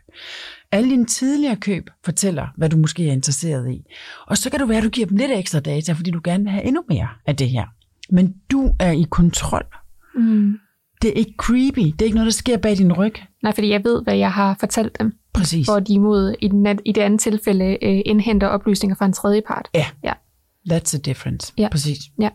Alle 0.72 0.90
dine 0.90 1.06
tidligere 1.06 1.56
køb 1.56 1.90
fortæller, 2.04 2.46
hvad 2.56 2.68
du 2.68 2.76
måske 2.76 3.08
er 3.08 3.12
interesseret 3.12 3.70
i. 3.70 3.82
Og 4.26 4.38
så 4.38 4.50
kan 4.50 4.60
du 4.60 4.66
være, 4.66 4.78
at 4.78 4.84
du 4.84 4.88
giver 4.88 5.06
dem 5.06 5.16
lidt 5.16 5.30
ekstra 5.30 5.60
data, 5.60 5.92
fordi 5.92 6.10
du 6.10 6.20
gerne 6.24 6.44
vil 6.44 6.52
have 6.52 6.64
endnu 6.64 6.82
mere 6.88 7.08
af 7.26 7.36
det 7.36 7.50
her. 7.50 7.64
Men 8.10 8.34
du 8.50 8.72
er 8.80 8.90
i 8.90 9.06
kontrol. 9.10 9.66
Mm. 10.14 10.54
Det 11.02 11.08
er 11.08 11.14
ikke 11.14 11.34
creepy. 11.38 11.80
Det 11.80 12.02
er 12.02 12.04
ikke 12.04 12.16
noget, 12.16 12.26
der 12.26 12.32
sker 12.32 12.56
bag 12.56 12.78
din 12.78 12.92
ryg. 12.92 13.14
Nej, 13.42 13.54
fordi 13.54 13.68
jeg 13.68 13.84
ved, 13.84 14.02
hvad 14.02 14.16
jeg 14.16 14.32
har 14.32 14.56
fortalt 14.60 14.98
dem. 14.98 15.12
Præcis. 15.32 15.66
Hvor 15.66 15.80
de 15.80 15.92
imod 15.92 16.34
i, 16.40 16.48
den, 16.48 16.78
i 16.84 16.92
det 16.92 17.00
andet 17.00 17.20
tilfælde 17.20 17.78
øh, 17.82 18.00
indhenter 18.04 18.46
oplysninger 18.46 18.96
fra 18.96 19.06
en 19.06 19.12
tredje 19.12 19.42
part. 19.46 19.68
Ja. 19.74 19.86
ja. 20.04 20.12
That's 20.70 20.96
a 20.96 20.98
difference. 20.98 21.52
Ja. 21.58 21.68
Præcis. 21.68 21.98
Ja. 22.20 22.28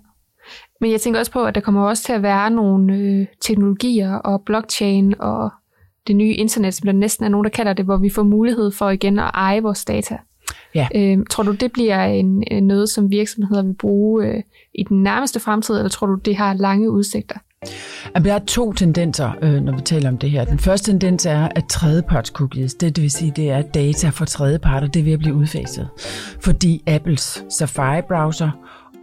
Men 0.81 0.91
jeg 0.91 1.01
tænker 1.01 1.19
også 1.19 1.31
på, 1.31 1.43
at 1.43 1.55
der 1.55 1.62
kommer 1.62 1.88
også 1.88 2.03
til 2.03 2.13
at 2.13 2.22
være 2.22 2.50
nogle 2.50 2.93
øh, 2.95 3.27
teknologier 3.41 4.13
og 4.13 4.41
blockchain 4.45 5.15
og 5.19 5.50
det 6.07 6.15
nye 6.15 6.34
internet, 6.34 6.74
som 6.74 6.86
der 6.86 6.93
næsten 6.93 7.25
er 7.25 7.29
nogen, 7.29 7.43
der 7.43 7.50
kalder 7.50 7.74
det, 7.74 7.86
hvor 7.86 7.98
vi 7.98 8.10
får 8.10 8.24
mulighed 8.24 8.72
for 8.72 8.89
igen 8.89 9.19
at 9.19 9.31
eje 9.34 9.62
vores 9.62 9.86
data. 9.86 10.17
Ja. 10.75 10.88
Øh, 10.95 11.17
tror 11.29 11.43
du, 11.43 11.51
det 11.51 11.72
bliver 11.72 12.03
en, 12.03 12.43
en 12.51 12.67
noget, 12.67 12.89
som 12.89 13.12
virksomheder 13.12 13.63
vil 13.63 13.74
bruge 13.74 14.25
øh, 14.25 14.43
i 14.75 14.84
den 14.84 15.03
nærmeste 15.03 15.39
fremtid, 15.39 15.75
eller 15.75 15.89
tror 15.89 16.07
du, 16.07 16.15
det 16.15 16.36
har 16.36 16.53
lange 16.53 16.91
udsigter? 16.91 17.36
Der 18.24 18.34
er 18.34 18.39
to 18.39 18.74
tendenser, 18.74 19.31
øh, 19.41 19.62
når 19.62 19.75
vi 19.75 19.81
taler 19.81 20.10
om 20.10 20.17
det 20.17 20.31
her. 20.31 20.45
Den 20.45 20.60
første 20.60 20.91
tendens 20.91 21.25
er, 21.25 21.48
at 21.55 21.63
tredjeparts 21.69 22.29
cookies, 22.29 22.74
det, 22.74 22.95
det 22.95 23.01
vil 23.01 23.12
sige, 23.12 23.34
det 23.36 23.50
er 23.50 23.62
data 23.62 24.10
fra 24.10 24.25
tredjeparter, 24.25 24.88
det 24.88 25.00
er 25.00 25.03
ved 25.03 25.13
at 25.13 25.19
blive 25.19 25.36
udfaset. 25.36 25.88
Fordi 26.39 26.84
Apples 26.88 27.43
Safari-browser 27.50 28.50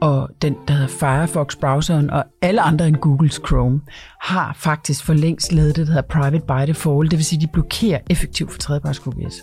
og 0.03 0.31
den, 0.43 0.57
der 0.69 0.75
hedder 0.75 0.89
Firefox-browseren, 0.89 2.11
og 2.11 2.25
alle 2.43 2.61
andre 2.61 2.89
end 2.89 2.97
Googles 2.97 3.41
Chrome, 3.47 3.81
har 4.21 4.57
faktisk 4.59 5.05
for 5.05 5.13
længst 5.13 5.53
lavet 5.53 5.77
det, 5.77 5.87
der 5.87 5.93
hedder 5.93 6.09
Private 6.09 6.45
by 6.47 6.67
Default, 6.67 7.11
det 7.11 7.19
vil 7.19 7.25
sige, 7.25 7.41
de 7.41 7.47
blokerer 7.47 7.99
effektivt 8.11 8.53
for 8.53 8.59
tredjeparts 8.59 8.99
cookies. 8.99 9.43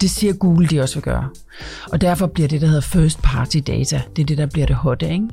Det 0.00 0.10
siger 0.10 0.32
Google, 0.32 0.66
de 0.66 0.80
også 0.80 0.94
vil 0.94 1.02
gøre. 1.02 1.28
Og 1.92 2.00
derfor 2.00 2.26
bliver 2.26 2.48
det, 2.48 2.60
der 2.60 2.66
hedder 2.66 2.80
First 2.80 3.22
Party 3.22 3.58
Data, 3.66 4.02
det 4.16 4.22
er 4.22 4.26
det, 4.26 4.38
der 4.38 4.46
bliver 4.46 4.66
det 4.66 4.76
hotte, 4.76 5.10
ikke? 5.10 5.28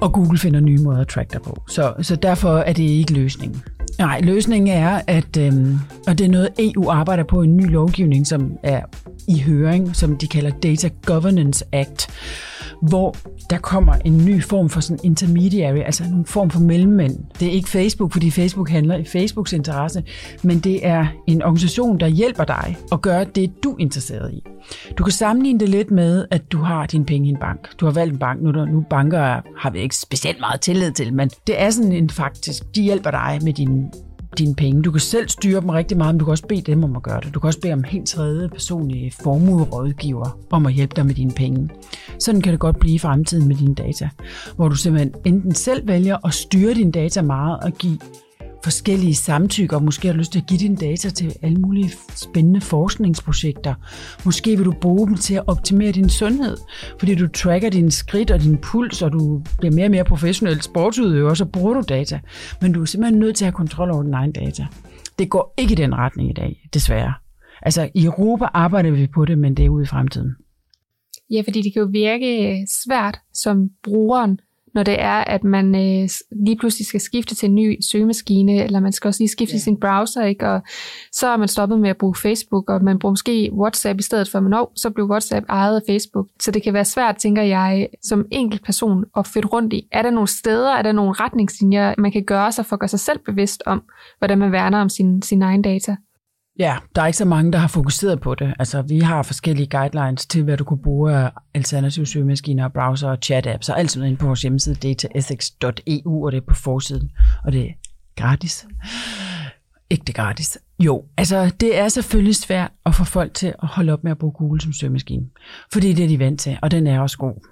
Og 0.00 0.12
Google 0.12 0.38
finder 0.38 0.60
nye 0.60 0.78
måder 0.78 1.00
at 1.00 1.08
track 1.08 1.32
dig 1.32 1.42
på. 1.42 1.62
Så, 1.68 1.94
så 2.02 2.16
derfor 2.16 2.58
er 2.58 2.72
det 2.72 2.82
ikke 2.82 3.12
løsningen. 3.12 3.62
Nej, 3.98 4.20
løsningen 4.20 4.76
er, 4.76 5.00
at 5.06 5.36
øhm, 5.36 5.78
og 6.06 6.18
det 6.18 6.24
er 6.24 6.28
noget, 6.28 6.48
EU 6.58 6.90
arbejder 6.90 7.24
på 7.24 7.42
en 7.42 7.56
ny 7.56 7.70
lovgivning, 7.70 8.26
som 8.26 8.52
er 8.62 8.80
i 9.28 9.40
høring, 9.40 9.96
som 9.96 10.16
de 10.16 10.26
kalder 10.26 10.50
Data 10.50 10.90
Governance 11.06 11.64
Act, 11.72 12.10
hvor 12.82 13.16
der 13.50 13.58
kommer 13.58 13.94
en 14.04 14.24
ny 14.24 14.42
form 14.42 14.68
for 14.68 14.80
sådan 14.80 14.98
intermediary, 15.02 15.78
altså 15.78 16.04
en 16.04 16.26
form 16.26 16.50
for 16.50 16.60
mellemmænd. 16.60 17.18
Det 17.40 17.48
er 17.48 17.52
ikke 17.52 17.68
Facebook, 17.68 18.12
fordi 18.12 18.30
Facebook 18.30 18.70
handler 18.70 18.96
i 18.96 19.04
Facebooks 19.04 19.52
interesse, 19.52 20.02
men 20.42 20.58
det 20.58 20.86
er 20.86 21.06
en 21.26 21.42
organisation, 21.42 22.00
der 22.00 22.06
hjælper 22.06 22.44
dig 22.44 22.76
at 22.92 23.02
gøre 23.02 23.24
det, 23.24 23.64
du 23.64 23.72
er 23.72 23.76
interesseret 23.78 24.32
i. 24.32 24.42
Du 24.98 25.04
kan 25.04 25.12
sammenligne 25.12 25.60
det 25.60 25.68
lidt 25.68 25.90
med, 25.90 26.24
at 26.30 26.52
du 26.52 26.58
har 26.58 26.86
dine 26.86 27.04
penge 27.04 27.28
i 27.28 27.30
en 27.30 27.36
bank. 27.40 27.68
Du 27.80 27.84
har 27.84 27.92
valgt 27.92 28.12
en 28.12 28.18
bank, 28.18 28.42
nu, 28.42 28.50
der, 28.50 28.64
nu 28.64 28.84
banker 28.90 29.40
har 29.56 29.70
vi 29.70 29.78
ikke 29.78 29.96
specielt 29.96 30.40
meget 30.40 30.60
tillid 30.60 30.92
til, 30.92 31.14
men 31.14 31.30
det 31.46 31.60
er 31.60 31.70
sådan 31.70 31.92
en 31.92 32.10
faktisk, 32.10 32.62
de 32.74 32.82
hjælper 32.82 33.10
dig 33.10 33.38
med 33.42 33.52
dine 33.52 33.90
dine 34.38 34.54
penge. 34.54 34.82
Du 34.82 34.90
kan 34.90 35.00
selv 35.00 35.28
styre 35.28 35.60
dem 35.60 35.68
rigtig 35.68 35.96
meget, 35.96 36.14
men 36.14 36.18
du 36.18 36.24
kan 36.24 36.32
også 36.32 36.46
bede 36.46 36.60
dem 36.60 36.84
om 36.84 36.96
at 36.96 37.02
gøre 37.02 37.20
det. 37.20 37.34
Du 37.34 37.40
kan 37.40 37.48
også 37.48 37.60
bede 37.60 37.72
om 37.72 37.84
helt 37.84 38.08
tredje 38.08 38.48
personlige 38.48 39.06
øh, 39.06 39.12
formuerådgiver 39.12 40.38
om 40.50 40.66
at 40.66 40.72
hjælpe 40.72 40.96
dig 40.96 41.06
med 41.06 41.14
dine 41.14 41.30
penge. 41.30 41.70
Sådan 42.18 42.40
kan 42.40 42.52
det 42.52 42.60
godt 42.60 42.78
blive 42.78 42.94
i 42.94 42.98
fremtiden 42.98 43.48
med 43.48 43.56
dine 43.56 43.74
data, 43.74 44.08
hvor 44.56 44.68
du 44.68 44.74
simpelthen 44.74 45.14
enten 45.24 45.54
selv 45.54 45.88
vælger 45.88 46.26
at 46.26 46.34
styre 46.34 46.74
dine 46.74 46.92
data 46.92 47.22
meget 47.22 47.58
og 47.62 47.72
give 47.72 47.98
forskellige 48.64 49.14
samtykker. 49.14 49.78
Måske 49.78 50.08
har 50.08 50.12
du 50.12 50.18
lyst 50.18 50.32
til 50.32 50.38
at 50.38 50.46
give 50.46 50.58
dine 50.58 50.76
data 50.76 51.10
til 51.10 51.36
alle 51.42 51.58
mulige 51.58 51.90
spændende 52.14 52.60
forskningsprojekter. 52.60 53.74
Måske 54.24 54.56
vil 54.56 54.64
du 54.64 54.74
bruge 54.80 55.08
dem 55.08 55.16
til 55.16 55.34
at 55.34 55.44
optimere 55.46 55.92
din 55.92 56.08
sundhed, 56.08 56.56
fordi 56.98 57.14
du 57.14 57.28
tracker 57.28 57.70
dine 57.70 57.90
skridt 57.90 58.30
og 58.30 58.40
din 58.40 58.58
puls, 58.58 59.02
og 59.02 59.12
du 59.12 59.42
bliver 59.58 59.74
mere 59.74 59.86
og 59.86 59.90
mere 59.90 60.04
professionel 60.04 60.62
sportsudøver, 60.62 61.34
så 61.34 61.44
bruger 61.44 61.74
du 61.74 61.82
data. 61.88 62.20
Men 62.60 62.72
du 62.72 62.82
er 62.82 62.84
simpelthen 62.84 63.20
nødt 63.20 63.36
til 63.36 63.44
at 63.44 63.46
have 63.46 63.56
kontrol 63.56 63.90
over 63.90 64.02
din 64.02 64.14
egen 64.14 64.32
data. 64.32 64.66
Det 65.18 65.30
går 65.30 65.54
ikke 65.58 65.72
i 65.72 65.76
den 65.76 65.94
retning 65.94 66.30
i 66.30 66.32
dag, 66.32 66.68
desværre. 66.74 67.14
Altså 67.62 67.90
i 67.94 68.04
Europa 68.04 68.44
arbejder 68.44 68.90
vi 68.90 69.06
på 69.06 69.24
det, 69.24 69.38
men 69.38 69.54
det 69.54 69.64
er 69.64 69.68
ude 69.68 69.82
i 69.82 69.86
fremtiden. 69.86 70.34
Ja, 71.30 71.42
fordi 71.46 71.62
det 71.62 71.72
kan 71.72 71.82
jo 71.82 71.88
virke 71.92 72.66
svært 72.84 73.18
som 73.32 73.70
brugeren 73.82 74.38
når 74.74 74.82
det 74.82 75.00
er, 75.00 75.24
at 75.24 75.44
man 75.44 75.74
øh, 75.74 76.08
lige 76.44 76.56
pludselig 76.56 76.86
skal 76.86 77.00
skifte 77.00 77.34
til 77.34 77.48
en 77.48 77.54
ny 77.54 77.80
søgemaskine, 77.80 78.64
eller 78.64 78.80
man 78.80 78.92
skal 78.92 79.08
også 79.08 79.20
lige 79.20 79.28
skifte 79.28 79.54
ja. 79.54 79.60
sin 79.60 79.80
browser, 79.80 80.24
ikke? 80.24 80.48
og 80.48 80.62
så 81.12 81.26
er 81.26 81.36
man 81.36 81.48
stoppet 81.48 81.80
med 81.80 81.90
at 81.90 81.96
bruge 81.96 82.14
Facebook, 82.14 82.70
og 82.70 82.84
man 82.84 82.98
bruger 82.98 83.12
måske 83.12 83.50
WhatsApp 83.52 84.00
i 84.00 84.02
stedet 84.02 84.28
for, 84.28 84.40
men 84.40 84.54
oh, 84.54 84.66
så 84.76 84.90
blev 84.90 85.10
WhatsApp 85.10 85.46
ejet 85.48 85.76
af 85.76 85.82
Facebook. 85.88 86.26
Så 86.40 86.50
det 86.50 86.62
kan 86.62 86.74
være 86.74 86.84
svært, 86.84 87.16
tænker 87.16 87.42
jeg, 87.42 87.88
som 88.02 88.26
enkelt 88.30 88.64
person 88.64 89.04
at 89.16 89.26
flytte 89.26 89.48
rundt 89.48 89.72
i. 89.72 89.88
Er 89.92 90.02
der 90.02 90.10
nogle 90.10 90.28
steder, 90.28 90.70
er 90.70 90.82
der 90.82 90.92
nogle 90.92 91.12
retningslinjer, 91.12 91.94
man 91.98 92.12
kan 92.12 92.24
gøre 92.24 92.52
sig 92.52 92.66
for 92.66 92.76
at 92.76 92.80
gøre 92.80 92.88
sig 92.88 93.00
selv 93.00 93.18
bevidst 93.18 93.62
om, 93.66 93.82
hvordan 94.18 94.38
man 94.38 94.52
værner 94.52 94.80
om 94.80 94.88
sin, 94.88 95.22
sin 95.22 95.42
egen 95.42 95.62
data? 95.62 95.96
Ja, 96.58 96.76
der 96.94 97.02
er 97.02 97.06
ikke 97.06 97.16
så 97.16 97.24
mange, 97.24 97.52
der 97.52 97.58
har 97.58 97.68
fokuseret 97.68 98.20
på 98.20 98.34
det. 98.34 98.54
Altså, 98.58 98.82
vi 98.82 98.98
har 98.98 99.22
forskellige 99.22 99.66
guidelines 99.66 100.26
til, 100.26 100.44
hvad 100.44 100.56
du 100.56 100.64
kunne 100.64 100.82
bruge 100.82 101.12
af 101.12 101.30
alternative 101.54 102.06
søgemaskiner, 102.06 102.68
browser 102.68 103.08
og 103.08 103.18
chat-apps, 103.24 103.72
og 103.72 103.78
alt 103.78 103.90
sådan 103.90 104.00
noget 104.00 104.10
inde 104.10 104.20
på 104.20 104.26
vores 104.26 104.42
hjemmeside 104.42 104.74
dataethics.eu, 104.74 106.24
og 106.24 106.32
det 106.32 106.38
er 106.38 106.46
på 106.48 106.54
forsiden, 106.54 107.10
og 107.44 107.52
det 107.52 107.60
er 107.60 107.72
gratis. 108.16 108.66
Ikke 109.90 110.04
det 110.04 110.14
gratis. 110.14 110.58
Jo, 110.78 111.04
altså 111.16 111.52
det 111.60 111.78
er 111.78 111.88
selvfølgelig 111.88 112.36
svært 112.36 112.72
at 112.86 112.94
få 112.94 113.04
folk 113.04 113.34
til 113.34 113.46
at 113.46 113.68
holde 113.68 113.92
op 113.92 114.04
med 114.04 114.10
at 114.10 114.18
bruge 114.18 114.32
Google 114.32 114.60
som 114.60 114.72
søgemaskine, 114.72 115.26
fordi 115.72 115.92
det 115.92 116.04
er 116.04 116.08
de 116.08 116.18
vant 116.18 116.40
til, 116.40 116.58
og 116.62 116.70
den 116.70 116.86
er 116.86 117.00
også 117.00 117.18
god. 117.18 117.46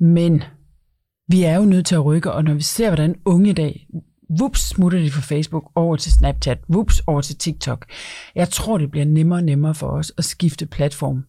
Men 0.00 0.42
vi 1.28 1.42
er 1.42 1.56
jo 1.56 1.64
nødt 1.64 1.86
til 1.86 1.94
at 1.94 2.04
rykke, 2.04 2.32
og 2.32 2.44
når 2.44 2.54
vi 2.54 2.62
ser, 2.62 2.88
hvordan 2.88 3.14
unge 3.24 3.50
i 3.50 3.52
dag 3.52 3.86
Vups, 4.38 4.60
smutter 4.60 4.98
de 4.98 5.10
fra 5.10 5.20
Facebook 5.20 5.70
over 5.74 5.96
til 5.96 6.12
Snapchat. 6.12 6.58
Vups, 6.68 7.02
over 7.06 7.20
til 7.20 7.36
TikTok. 7.36 7.86
Jeg 8.34 8.48
tror, 8.48 8.78
det 8.78 8.90
bliver 8.90 9.06
nemmere 9.06 9.38
og 9.38 9.44
nemmere 9.44 9.74
for 9.74 9.86
os 9.86 10.12
at 10.18 10.24
skifte 10.24 10.66
platform. 10.66 11.24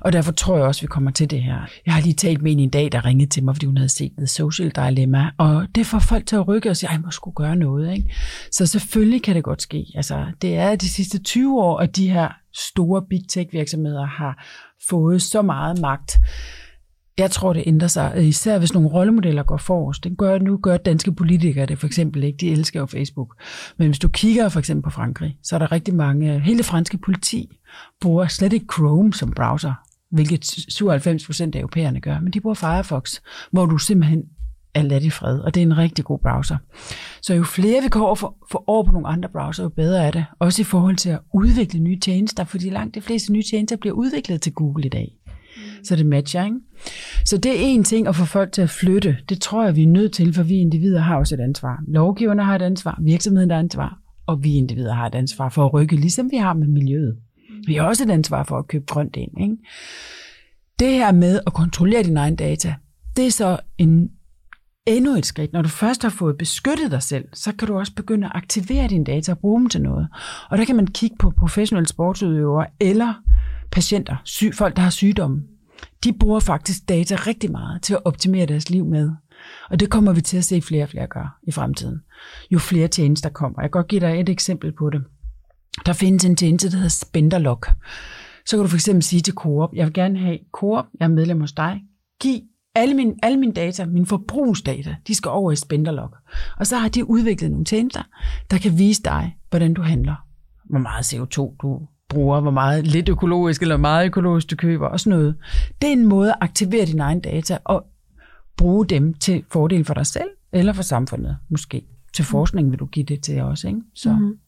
Og 0.00 0.12
derfor 0.12 0.32
tror 0.32 0.56
jeg 0.56 0.66
også, 0.66 0.80
vi 0.80 0.86
kommer 0.86 1.10
til 1.10 1.30
det 1.30 1.42
her. 1.42 1.58
Jeg 1.86 1.94
har 1.94 2.00
lige 2.00 2.14
talt 2.14 2.42
med 2.42 2.52
en 2.52 2.60
i 2.60 2.68
dag, 2.68 2.92
der 2.92 3.04
ringede 3.04 3.30
til 3.30 3.44
mig, 3.44 3.54
fordi 3.54 3.66
hun 3.66 3.76
havde 3.76 3.88
set 3.88 4.12
The 4.18 4.26
Social 4.26 4.70
Dilemma. 4.70 5.30
Og 5.38 5.66
det 5.74 5.86
får 5.86 5.98
folk 5.98 6.26
til 6.26 6.36
at 6.36 6.48
rykke 6.48 6.70
og 6.70 6.76
sige, 6.76 6.90
at 6.90 6.92
jeg 6.92 7.00
må 7.00 7.10
skulle 7.10 7.34
gøre 7.34 7.56
noget. 7.56 7.92
Ikke? 7.96 8.14
Så 8.52 8.66
selvfølgelig 8.66 9.22
kan 9.22 9.36
det 9.36 9.44
godt 9.44 9.62
ske. 9.62 9.86
Altså, 9.94 10.26
det 10.42 10.56
er 10.56 10.76
de 10.76 10.88
sidste 10.88 11.18
20 11.22 11.60
år, 11.60 11.78
at 11.78 11.96
de 11.96 12.10
her 12.10 12.28
store 12.54 13.02
big 13.10 13.22
tech 13.28 13.52
virksomheder 13.52 14.06
har 14.06 14.44
fået 14.88 15.22
så 15.22 15.42
meget 15.42 15.80
magt 15.80 16.18
jeg 17.18 17.30
tror, 17.30 17.52
det 17.52 17.62
ændrer 17.66 17.88
sig, 17.88 18.12
øh, 18.16 18.24
især 18.24 18.58
hvis 18.58 18.74
nogle 18.74 18.88
rollemodeller 18.88 19.42
går 19.42 19.56
forrest. 19.56 20.04
Det 20.04 20.18
gør, 20.18 20.38
nu 20.38 20.56
gør 20.56 20.76
danske 20.76 21.14
politikere 21.14 21.66
det 21.66 21.78
for 21.78 21.86
eksempel 21.86 22.24
ikke. 22.24 22.36
De 22.36 22.50
elsker 22.50 22.80
jo 22.80 22.86
Facebook. 22.86 23.42
Men 23.76 23.88
hvis 23.88 23.98
du 23.98 24.08
kigger 24.08 24.48
for 24.48 24.58
eksempel 24.58 24.82
på 24.82 24.90
Frankrig, 24.90 25.36
så 25.42 25.54
er 25.54 25.58
der 25.58 25.72
rigtig 25.72 25.94
mange, 25.94 26.34
øh, 26.34 26.40
hele 26.40 26.58
det 26.58 26.66
franske 26.66 26.98
politi 26.98 27.58
bruger 28.00 28.26
slet 28.26 28.52
ikke 28.52 28.66
Chrome 28.72 29.12
som 29.12 29.32
browser, 29.32 29.72
hvilket 30.10 30.44
97 30.44 31.26
procent 31.26 31.54
af 31.54 31.60
europæerne 31.60 32.00
gør, 32.00 32.20
men 32.20 32.32
de 32.32 32.40
bruger 32.40 32.54
Firefox, 32.54 33.20
hvor 33.52 33.66
du 33.66 33.78
simpelthen 33.78 34.22
er 34.74 34.82
ladt 34.82 35.04
i 35.04 35.10
fred, 35.10 35.38
og 35.38 35.54
det 35.54 35.62
er 35.62 35.66
en 35.66 35.78
rigtig 35.78 36.04
god 36.04 36.18
browser. 36.18 36.56
Så 37.22 37.34
jo 37.34 37.44
flere 37.44 37.82
vi 37.82 37.88
går 37.88 38.14
for, 38.14 38.36
for 38.50 38.64
over 38.66 38.84
på 38.84 38.92
nogle 38.92 39.08
andre 39.08 39.28
browser, 39.28 39.62
jo 39.62 39.68
bedre 39.68 40.06
er 40.06 40.10
det. 40.10 40.26
Også 40.38 40.62
i 40.62 40.64
forhold 40.64 40.96
til 40.96 41.10
at 41.10 41.18
udvikle 41.34 41.80
nye 41.80 42.00
tjenester, 42.00 42.44
fordi 42.44 42.70
langt 42.70 42.94
de 42.94 43.00
fleste 43.00 43.32
nye 43.32 43.42
tjenester 43.42 43.76
bliver 43.76 43.94
udviklet 43.94 44.42
til 44.42 44.52
Google 44.52 44.86
i 44.86 44.88
dag 44.88 45.17
så 45.84 45.96
det 45.96 46.06
matcher. 46.06 46.44
Ikke? 46.44 46.56
Så 47.24 47.36
det 47.36 47.52
er 47.52 47.64
en 47.66 47.84
ting 47.84 48.06
at 48.06 48.16
få 48.16 48.24
folk 48.24 48.52
til 48.52 48.62
at 48.62 48.70
flytte. 48.70 49.16
Det 49.28 49.40
tror 49.40 49.64
jeg, 49.64 49.76
vi 49.76 49.82
er 49.82 49.88
nødt 49.88 50.12
til, 50.12 50.34
for 50.34 50.42
vi 50.42 50.54
individer 50.54 51.00
har 51.00 51.16
også 51.16 51.34
et 51.34 51.40
ansvar. 51.40 51.82
Lovgiverne 51.88 52.44
har 52.44 52.54
et 52.54 52.62
ansvar, 52.62 52.98
virksomheden 53.02 53.50
har 53.50 53.58
et 53.58 53.62
ansvar, 53.62 53.98
og 54.26 54.44
vi 54.44 54.54
individer 54.54 54.94
har 54.94 55.06
et 55.06 55.14
ansvar 55.14 55.48
for 55.48 55.66
at 55.66 55.74
rykke, 55.74 55.96
ligesom 55.96 56.30
vi 56.30 56.36
har 56.36 56.54
med 56.54 56.66
miljøet. 56.66 57.16
Vi 57.66 57.74
har 57.74 57.82
også 57.82 58.04
et 58.04 58.10
ansvar 58.10 58.44
for 58.44 58.58
at 58.58 58.68
købe 58.68 58.84
grønt 58.88 59.16
ind. 59.16 59.40
Ikke? 59.40 59.56
Det 60.78 60.88
her 60.88 61.12
med 61.12 61.40
at 61.46 61.52
kontrollere 61.52 62.02
dine 62.02 62.20
egne 62.20 62.36
data, 62.36 62.74
det 63.16 63.26
er 63.26 63.30
så 63.30 63.58
en, 63.78 64.10
endnu 64.86 65.14
et 65.14 65.26
skridt. 65.26 65.52
Når 65.52 65.62
du 65.62 65.68
først 65.68 66.02
har 66.02 66.10
fået 66.10 66.38
beskyttet 66.38 66.90
dig 66.90 67.02
selv, 67.02 67.24
så 67.32 67.52
kan 67.52 67.68
du 67.68 67.78
også 67.78 67.94
begynde 67.94 68.26
at 68.26 68.32
aktivere 68.34 68.88
dine 68.88 69.04
data 69.04 69.32
og 69.32 69.38
bruge 69.38 69.60
dem 69.60 69.68
til 69.68 69.82
noget. 69.82 70.08
Og 70.50 70.58
der 70.58 70.64
kan 70.64 70.76
man 70.76 70.86
kigge 70.86 71.16
på 71.18 71.30
professionelle 71.38 71.88
sportsudøvere 71.88 72.66
eller 72.80 73.14
patienter, 73.70 74.16
syg, 74.24 74.54
folk, 74.54 74.76
der 74.76 74.82
har 74.82 74.90
sygdomme, 74.90 75.42
de 76.04 76.12
bruger 76.12 76.40
faktisk 76.40 76.88
data 76.88 77.14
rigtig 77.14 77.50
meget 77.50 77.82
til 77.82 77.94
at 77.94 78.00
optimere 78.04 78.46
deres 78.46 78.70
liv 78.70 78.84
med. 78.84 79.10
Og 79.70 79.80
det 79.80 79.90
kommer 79.90 80.12
vi 80.12 80.20
til 80.20 80.36
at 80.36 80.44
se 80.44 80.62
flere 80.62 80.82
og 80.82 80.88
flere 80.88 81.06
gøre 81.06 81.30
i 81.42 81.52
fremtiden. 81.52 82.00
Jo 82.50 82.58
flere 82.58 82.88
tjenester 82.88 83.28
kommer. 83.28 83.60
Jeg 83.60 83.70
kan 83.70 83.78
godt 83.78 83.88
give 83.88 84.00
dig 84.00 84.20
et 84.20 84.28
eksempel 84.28 84.72
på 84.72 84.90
det. 84.90 85.04
Der 85.86 85.92
findes 85.92 86.24
en 86.24 86.36
tjeneste, 86.36 86.70
der 86.70 86.76
hedder 86.76 86.88
Spenderlock. 86.88 87.70
Så 88.46 88.56
kan 88.56 88.62
du 88.62 88.68
for 88.68 88.76
eksempel 88.76 89.02
sige 89.02 89.22
til 89.22 89.34
Coop, 89.34 89.70
jeg 89.74 89.86
vil 89.86 89.94
gerne 89.94 90.18
have 90.18 90.38
Coop, 90.52 90.84
jeg 91.00 91.04
er 91.04 91.08
medlem 91.08 91.40
hos 91.40 91.52
dig, 91.52 91.80
giv 92.20 92.40
alle 92.74 92.94
mine, 92.94 93.14
alle 93.22 93.38
mine 93.38 93.52
data, 93.52 93.84
mine 93.84 94.06
forbrugsdata, 94.06 94.96
de 95.06 95.14
skal 95.14 95.30
over 95.30 95.52
i 95.52 95.56
Spenderlock. 95.56 96.16
Og 96.56 96.66
så 96.66 96.76
har 96.76 96.88
de 96.88 97.10
udviklet 97.10 97.50
nogle 97.50 97.64
tjenester, 97.64 98.02
der 98.50 98.58
kan 98.58 98.78
vise 98.78 99.02
dig, 99.02 99.36
hvordan 99.50 99.74
du 99.74 99.82
handler. 99.82 100.14
Hvor 100.70 100.78
meget 100.78 101.12
CO2 101.14 101.56
du 101.62 101.88
bruger, 102.08 102.40
hvor 102.40 102.50
meget 102.50 102.86
lidt 102.86 103.08
økologisk 103.08 103.62
eller 103.62 103.76
meget 103.76 104.06
økologisk 104.06 104.50
du 104.50 104.56
køber 104.56 104.86
og 104.86 105.00
sådan 105.00 105.18
noget. 105.18 105.34
Det 105.82 105.88
er 105.88 105.92
en 105.92 106.06
måde 106.06 106.30
at 106.30 106.36
aktivere 106.40 106.86
dine 106.86 107.02
egne 107.02 107.20
data 107.20 107.58
og 107.64 107.86
bruge 108.56 108.86
dem 108.86 109.14
til 109.14 109.44
fordel 109.50 109.84
for 109.84 109.94
dig 109.94 110.06
selv 110.06 110.28
eller 110.52 110.72
for 110.72 110.82
samfundet 110.82 111.36
måske. 111.48 111.82
Til 112.14 112.24
forskning 112.24 112.70
vil 112.70 112.78
du 112.78 112.86
give 112.86 113.06
det 113.06 113.22
til 113.22 113.42
også, 113.42 113.68
ikke? 113.68 113.80
Så. 113.94 114.12
Mm-hmm. 114.12 114.38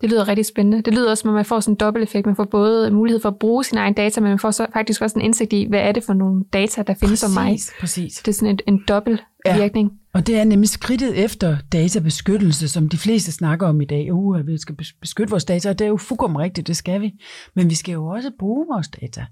Det 0.00 0.10
lyder 0.10 0.28
rigtig 0.28 0.46
spændende. 0.46 0.82
Det 0.82 0.94
lyder 0.94 1.10
også, 1.10 1.20
som 1.20 1.28
om 1.28 1.34
man 1.34 1.44
får 1.44 1.60
sådan 1.60 1.72
en 1.72 1.76
dobbelt 1.76 2.02
effekt. 2.02 2.26
Man 2.26 2.36
får 2.36 2.44
både 2.44 2.90
mulighed 2.90 3.20
for 3.20 3.28
at 3.28 3.38
bruge 3.38 3.64
sin 3.64 3.78
egen 3.78 3.94
data, 3.94 4.20
men 4.20 4.28
man 4.28 4.38
får 4.38 4.50
så 4.50 4.66
faktisk 4.72 5.02
også 5.02 5.18
en 5.18 5.24
indsigt 5.24 5.52
i, 5.52 5.66
hvad 5.68 5.80
er 5.80 5.92
det 5.92 6.04
for 6.04 6.12
nogle 6.12 6.44
data, 6.52 6.82
der 6.82 6.94
findes 6.94 7.22
præcis, 7.22 7.36
om 7.36 7.44
mig. 7.44 7.58
Præcis. 7.80 8.14
Det 8.14 8.28
er 8.28 8.32
sådan 8.32 8.48
en, 8.48 8.74
en 8.74 8.84
dobbelt 8.88 9.24
ja. 9.46 9.58
virkning. 9.58 9.92
Og 10.16 10.26
det 10.26 10.38
er 10.38 10.44
nemlig 10.44 10.68
skridtet 10.68 11.24
efter 11.24 11.56
databeskyttelse, 11.72 12.68
som 12.68 12.88
de 12.88 12.96
fleste 12.96 13.32
snakker 13.32 13.66
om 13.66 13.80
i 13.80 13.84
dag. 13.84 14.12
Uh, 14.12 14.38
at 14.38 14.46
vi 14.46 14.58
skal 14.58 14.74
beskytte 15.00 15.30
vores 15.30 15.44
data, 15.44 15.70
og 15.70 15.78
det 15.78 15.84
er 15.84 15.88
jo 15.88 15.96
fuldkommen 15.96 16.38
rigtigt, 16.38 16.66
det 16.66 16.76
skal 16.76 17.00
vi. 17.00 17.12
Men 17.54 17.70
vi 17.70 17.74
skal 17.74 17.92
jo 17.92 18.06
også 18.06 18.30
bruge 18.38 18.66
vores 18.72 18.88
data 18.88 19.26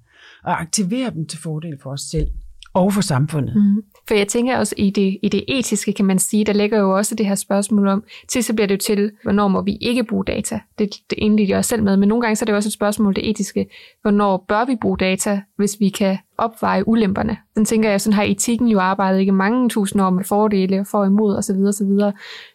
og 0.44 0.60
aktivere 0.60 1.10
dem 1.10 1.26
til 1.26 1.38
fordel 1.38 1.78
for 1.82 1.90
os 1.90 2.00
selv 2.00 2.28
og 2.74 2.92
for 2.92 3.00
samfundet. 3.00 3.56
Mm. 3.56 3.82
For 4.08 4.14
jeg 4.14 4.28
tænker 4.28 4.58
også, 4.58 4.74
i 4.78 4.90
det, 4.90 5.18
i 5.22 5.28
det 5.28 5.44
etiske, 5.48 5.92
kan 5.92 6.04
man 6.04 6.18
sige, 6.18 6.44
der 6.44 6.52
ligger 6.52 6.78
jo 6.78 6.96
også 6.96 7.14
det 7.14 7.26
her 7.26 7.34
spørgsmål 7.34 7.88
om, 7.88 8.04
til 8.28 8.44
så 8.44 8.54
bliver 8.54 8.66
det 8.66 8.74
jo 8.74 8.78
til, 8.78 9.10
hvornår 9.22 9.48
må 9.48 9.62
vi 9.62 9.76
ikke 9.80 10.04
bruge 10.04 10.24
data. 10.24 10.60
Det, 10.78 10.90
det 11.10 11.18
indledte 11.18 11.50
jeg 11.50 11.58
også 11.58 11.68
selv 11.68 11.82
med, 11.82 11.96
men 11.96 12.08
nogle 12.08 12.22
gange 12.22 12.36
så 12.36 12.42
er 12.42 12.46
det 12.46 12.52
jo 12.52 12.56
også 12.56 12.68
et 12.68 12.72
spørgsmål, 12.72 13.16
det 13.16 13.30
etiske, 13.30 13.66
hvornår 14.02 14.44
bør 14.48 14.64
vi 14.64 14.76
bruge 14.76 14.98
data, 14.98 15.40
hvis 15.56 15.76
vi 15.80 15.88
kan 15.88 16.18
opveje 16.38 16.88
ulemperne. 16.88 17.36
Den 17.54 17.64
tænker 17.64 17.90
jeg, 17.90 18.00
sådan 18.00 18.14
har 18.14 18.22
etikken 18.22 18.68
jo 18.68 18.78
arbejdet 18.78 19.20
ikke 19.20 19.32
mange 19.32 19.68
tusind 19.68 20.02
år 20.02 20.10
med 20.10 20.24
fordele 20.24 20.84
for 20.90 20.98
og 20.98 21.06
imod 21.06 21.36
osv. 21.36 21.56
osv. 21.56 22.12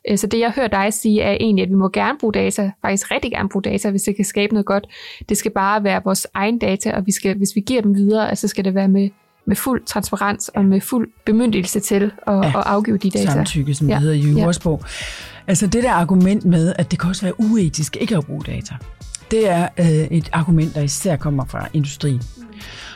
Øh, 0.10 0.18
så 0.18 0.28
det 0.28 0.40
jeg 0.40 0.52
hører 0.52 0.68
dig 0.68 0.94
sige 0.94 1.22
er 1.22 1.32
egentlig, 1.40 1.64
at 1.64 1.70
vi 1.70 1.76
må 1.76 1.90
gerne 1.90 2.18
bruge 2.20 2.34
data, 2.34 2.72
faktisk 2.82 3.12
rigtig 3.12 3.32
gerne 3.32 3.50
bruge 3.50 3.64
data, 3.64 3.90
hvis 3.90 4.04
det 4.04 4.16
kan 4.16 4.26
skabe 4.26 4.54
noget 4.54 4.66
godt. 4.66 4.88
Det 5.30 5.38
skal 5.38 5.52
bare 5.52 5.84
være 5.84 6.02
vores 6.04 6.28
egen 6.34 6.60
data, 6.60 6.92
og 6.96 7.06
vi 7.06 7.12
skal, 7.12 7.38
hvis 7.38 7.56
vi 7.56 7.62
giver 7.62 7.82
dem 7.82 7.96
videre, 7.96 8.36
så 8.36 8.48
skal 8.48 8.66
det 8.66 8.76
være 8.76 8.88
med 8.88 9.10
med 9.50 9.56
fuld 9.56 9.86
transparens 9.86 10.50
og 10.50 10.66
med 10.66 10.82
fuld 10.82 11.10
bemyndigelse 11.26 11.80
til 11.80 12.12
at, 12.28 12.34
ja, 12.34 12.48
at 12.48 12.54
afgive 12.56 12.98
de 12.98 13.10
data. 13.10 13.32
Samtykke, 13.32 13.76
som 13.76 13.88
ja. 13.90 13.94
det 13.94 14.02
hedder 14.02 14.16
i 14.16 14.20
jurasprog. 14.20 14.82
Ja. 14.84 14.88
Altså 15.48 15.68
det 15.68 15.84
der 15.84 15.92
argument 15.92 16.46
med, 16.46 16.74
at 16.76 16.92
det 16.92 17.00
kan 17.00 17.10
også 17.10 17.22
være 17.22 17.40
uetisk 17.40 17.98
ikke 18.02 18.18
at 18.18 18.26
bruge 18.26 18.44
data, 18.44 18.76
det 19.32 19.50
er 19.50 19.68
øh, 19.78 19.88
et 19.88 20.30
argument, 20.32 20.76
der 20.76 20.82
især 20.82 21.16
kommer 21.16 21.46
fra 21.46 21.68
industrien. 21.74 22.22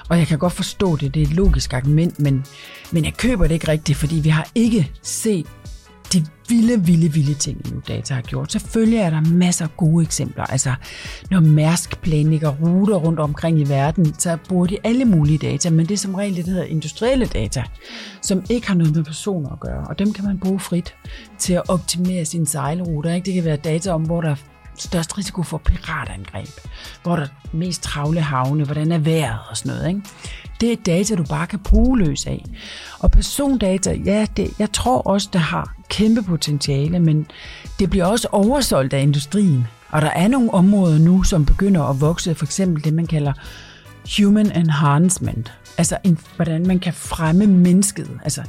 Og 0.09 0.17
jeg 0.17 0.27
kan 0.27 0.37
godt 0.37 0.53
forstå 0.53 0.95
det, 0.95 1.13
det 1.13 1.21
er 1.21 1.25
et 1.27 1.33
logisk 1.33 1.73
argument, 1.73 2.19
men, 2.19 2.45
men 2.91 3.05
jeg 3.05 3.13
køber 3.17 3.47
det 3.47 3.53
ikke 3.53 3.67
rigtigt, 3.67 3.97
fordi 3.97 4.15
vi 4.15 4.29
har 4.29 4.47
ikke 4.55 4.91
set 5.01 5.45
de 6.13 6.25
vilde, 6.49 6.85
vilde, 6.85 7.13
vilde 7.13 7.33
ting, 7.33 7.73
nu 7.73 7.81
data 7.87 8.13
har 8.13 8.21
gjort. 8.21 8.51
Selvfølgelig 8.51 8.99
er 8.99 9.09
der 9.09 9.21
masser 9.21 9.65
af 9.65 9.77
gode 9.77 10.03
eksempler. 10.03 10.43
Altså, 10.43 10.73
når 11.31 11.39
Mærsk 11.39 12.01
planlægger 12.01 12.49
ruter 12.49 12.95
rundt 12.95 13.19
omkring 13.19 13.59
i 13.59 13.69
verden, 13.69 14.13
så 14.19 14.37
bruger 14.49 14.67
de 14.67 14.77
alle 14.83 15.05
mulige 15.05 15.37
data, 15.37 15.69
men 15.69 15.85
det 15.85 15.93
er 15.93 15.97
som 15.97 16.15
regel 16.15 16.35
det, 16.35 16.45
der 16.45 16.51
hedder 16.51 16.65
industrielle 16.65 17.25
data, 17.25 17.63
som 18.21 18.43
ikke 18.49 18.67
har 18.67 18.75
noget 18.75 18.95
med 18.95 19.03
personer 19.03 19.49
at 19.49 19.59
gøre, 19.59 19.87
og 19.87 19.99
dem 19.99 20.13
kan 20.13 20.25
man 20.25 20.39
bruge 20.39 20.59
frit 20.59 20.95
til 21.39 21.53
at 21.53 21.69
optimere 21.69 22.25
sine 22.25 22.47
sejlruter. 22.47 23.13
Ikke? 23.13 23.25
Det 23.25 23.33
kan 23.33 23.45
være 23.45 23.57
data 23.57 23.91
om, 23.91 24.01
hvor 24.01 24.21
der 24.21 24.29
er 24.29 24.35
størst 24.77 25.17
risiko 25.17 25.43
for 25.43 25.57
piratangreb, 25.57 26.49
hvor 27.03 27.15
der 27.15 27.23
er 27.23 27.27
mest 27.53 27.83
travle 27.83 28.21
havne, 28.21 28.63
hvordan 28.63 28.91
er 28.91 28.97
vejret 28.97 29.39
og 29.49 29.57
sådan 29.57 29.77
noget. 29.77 29.87
Ikke? 29.87 30.01
Det 30.61 30.71
er 30.71 30.75
data, 30.85 31.15
du 31.15 31.23
bare 31.23 31.47
kan 31.47 31.59
bruge 31.59 31.99
løs 31.99 32.25
af. 32.25 32.45
Og 32.99 33.11
persondata, 33.11 33.93
ja, 34.05 34.25
det, 34.37 34.59
jeg 34.59 34.71
tror 34.71 35.01
også, 35.01 35.29
der 35.33 35.39
har 35.39 35.75
kæmpe 35.93 36.23
potentiale, 36.23 36.99
men 36.99 37.27
det 37.79 37.89
bliver 37.89 38.05
også 38.05 38.27
oversolgt 38.31 38.93
af 38.93 39.01
industrien. 39.01 39.67
Og 39.89 40.01
der 40.01 40.09
er 40.09 40.27
nogle 40.27 40.53
områder 40.53 40.99
nu, 40.99 41.23
som 41.23 41.45
begynder 41.45 41.83
at 41.83 42.01
vokse, 42.01 42.35
for 42.35 42.45
eksempel 42.45 42.83
det, 42.83 42.93
man 42.93 43.07
kalder 43.07 43.33
human 44.17 44.51
enhancement. 44.51 45.53
Altså, 45.77 45.97
en, 46.03 46.19
hvordan 46.35 46.67
man 46.67 46.79
kan 46.79 46.93
fremme 46.93 47.47
mennesket, 47.47 48.09
altså 48.23 48.43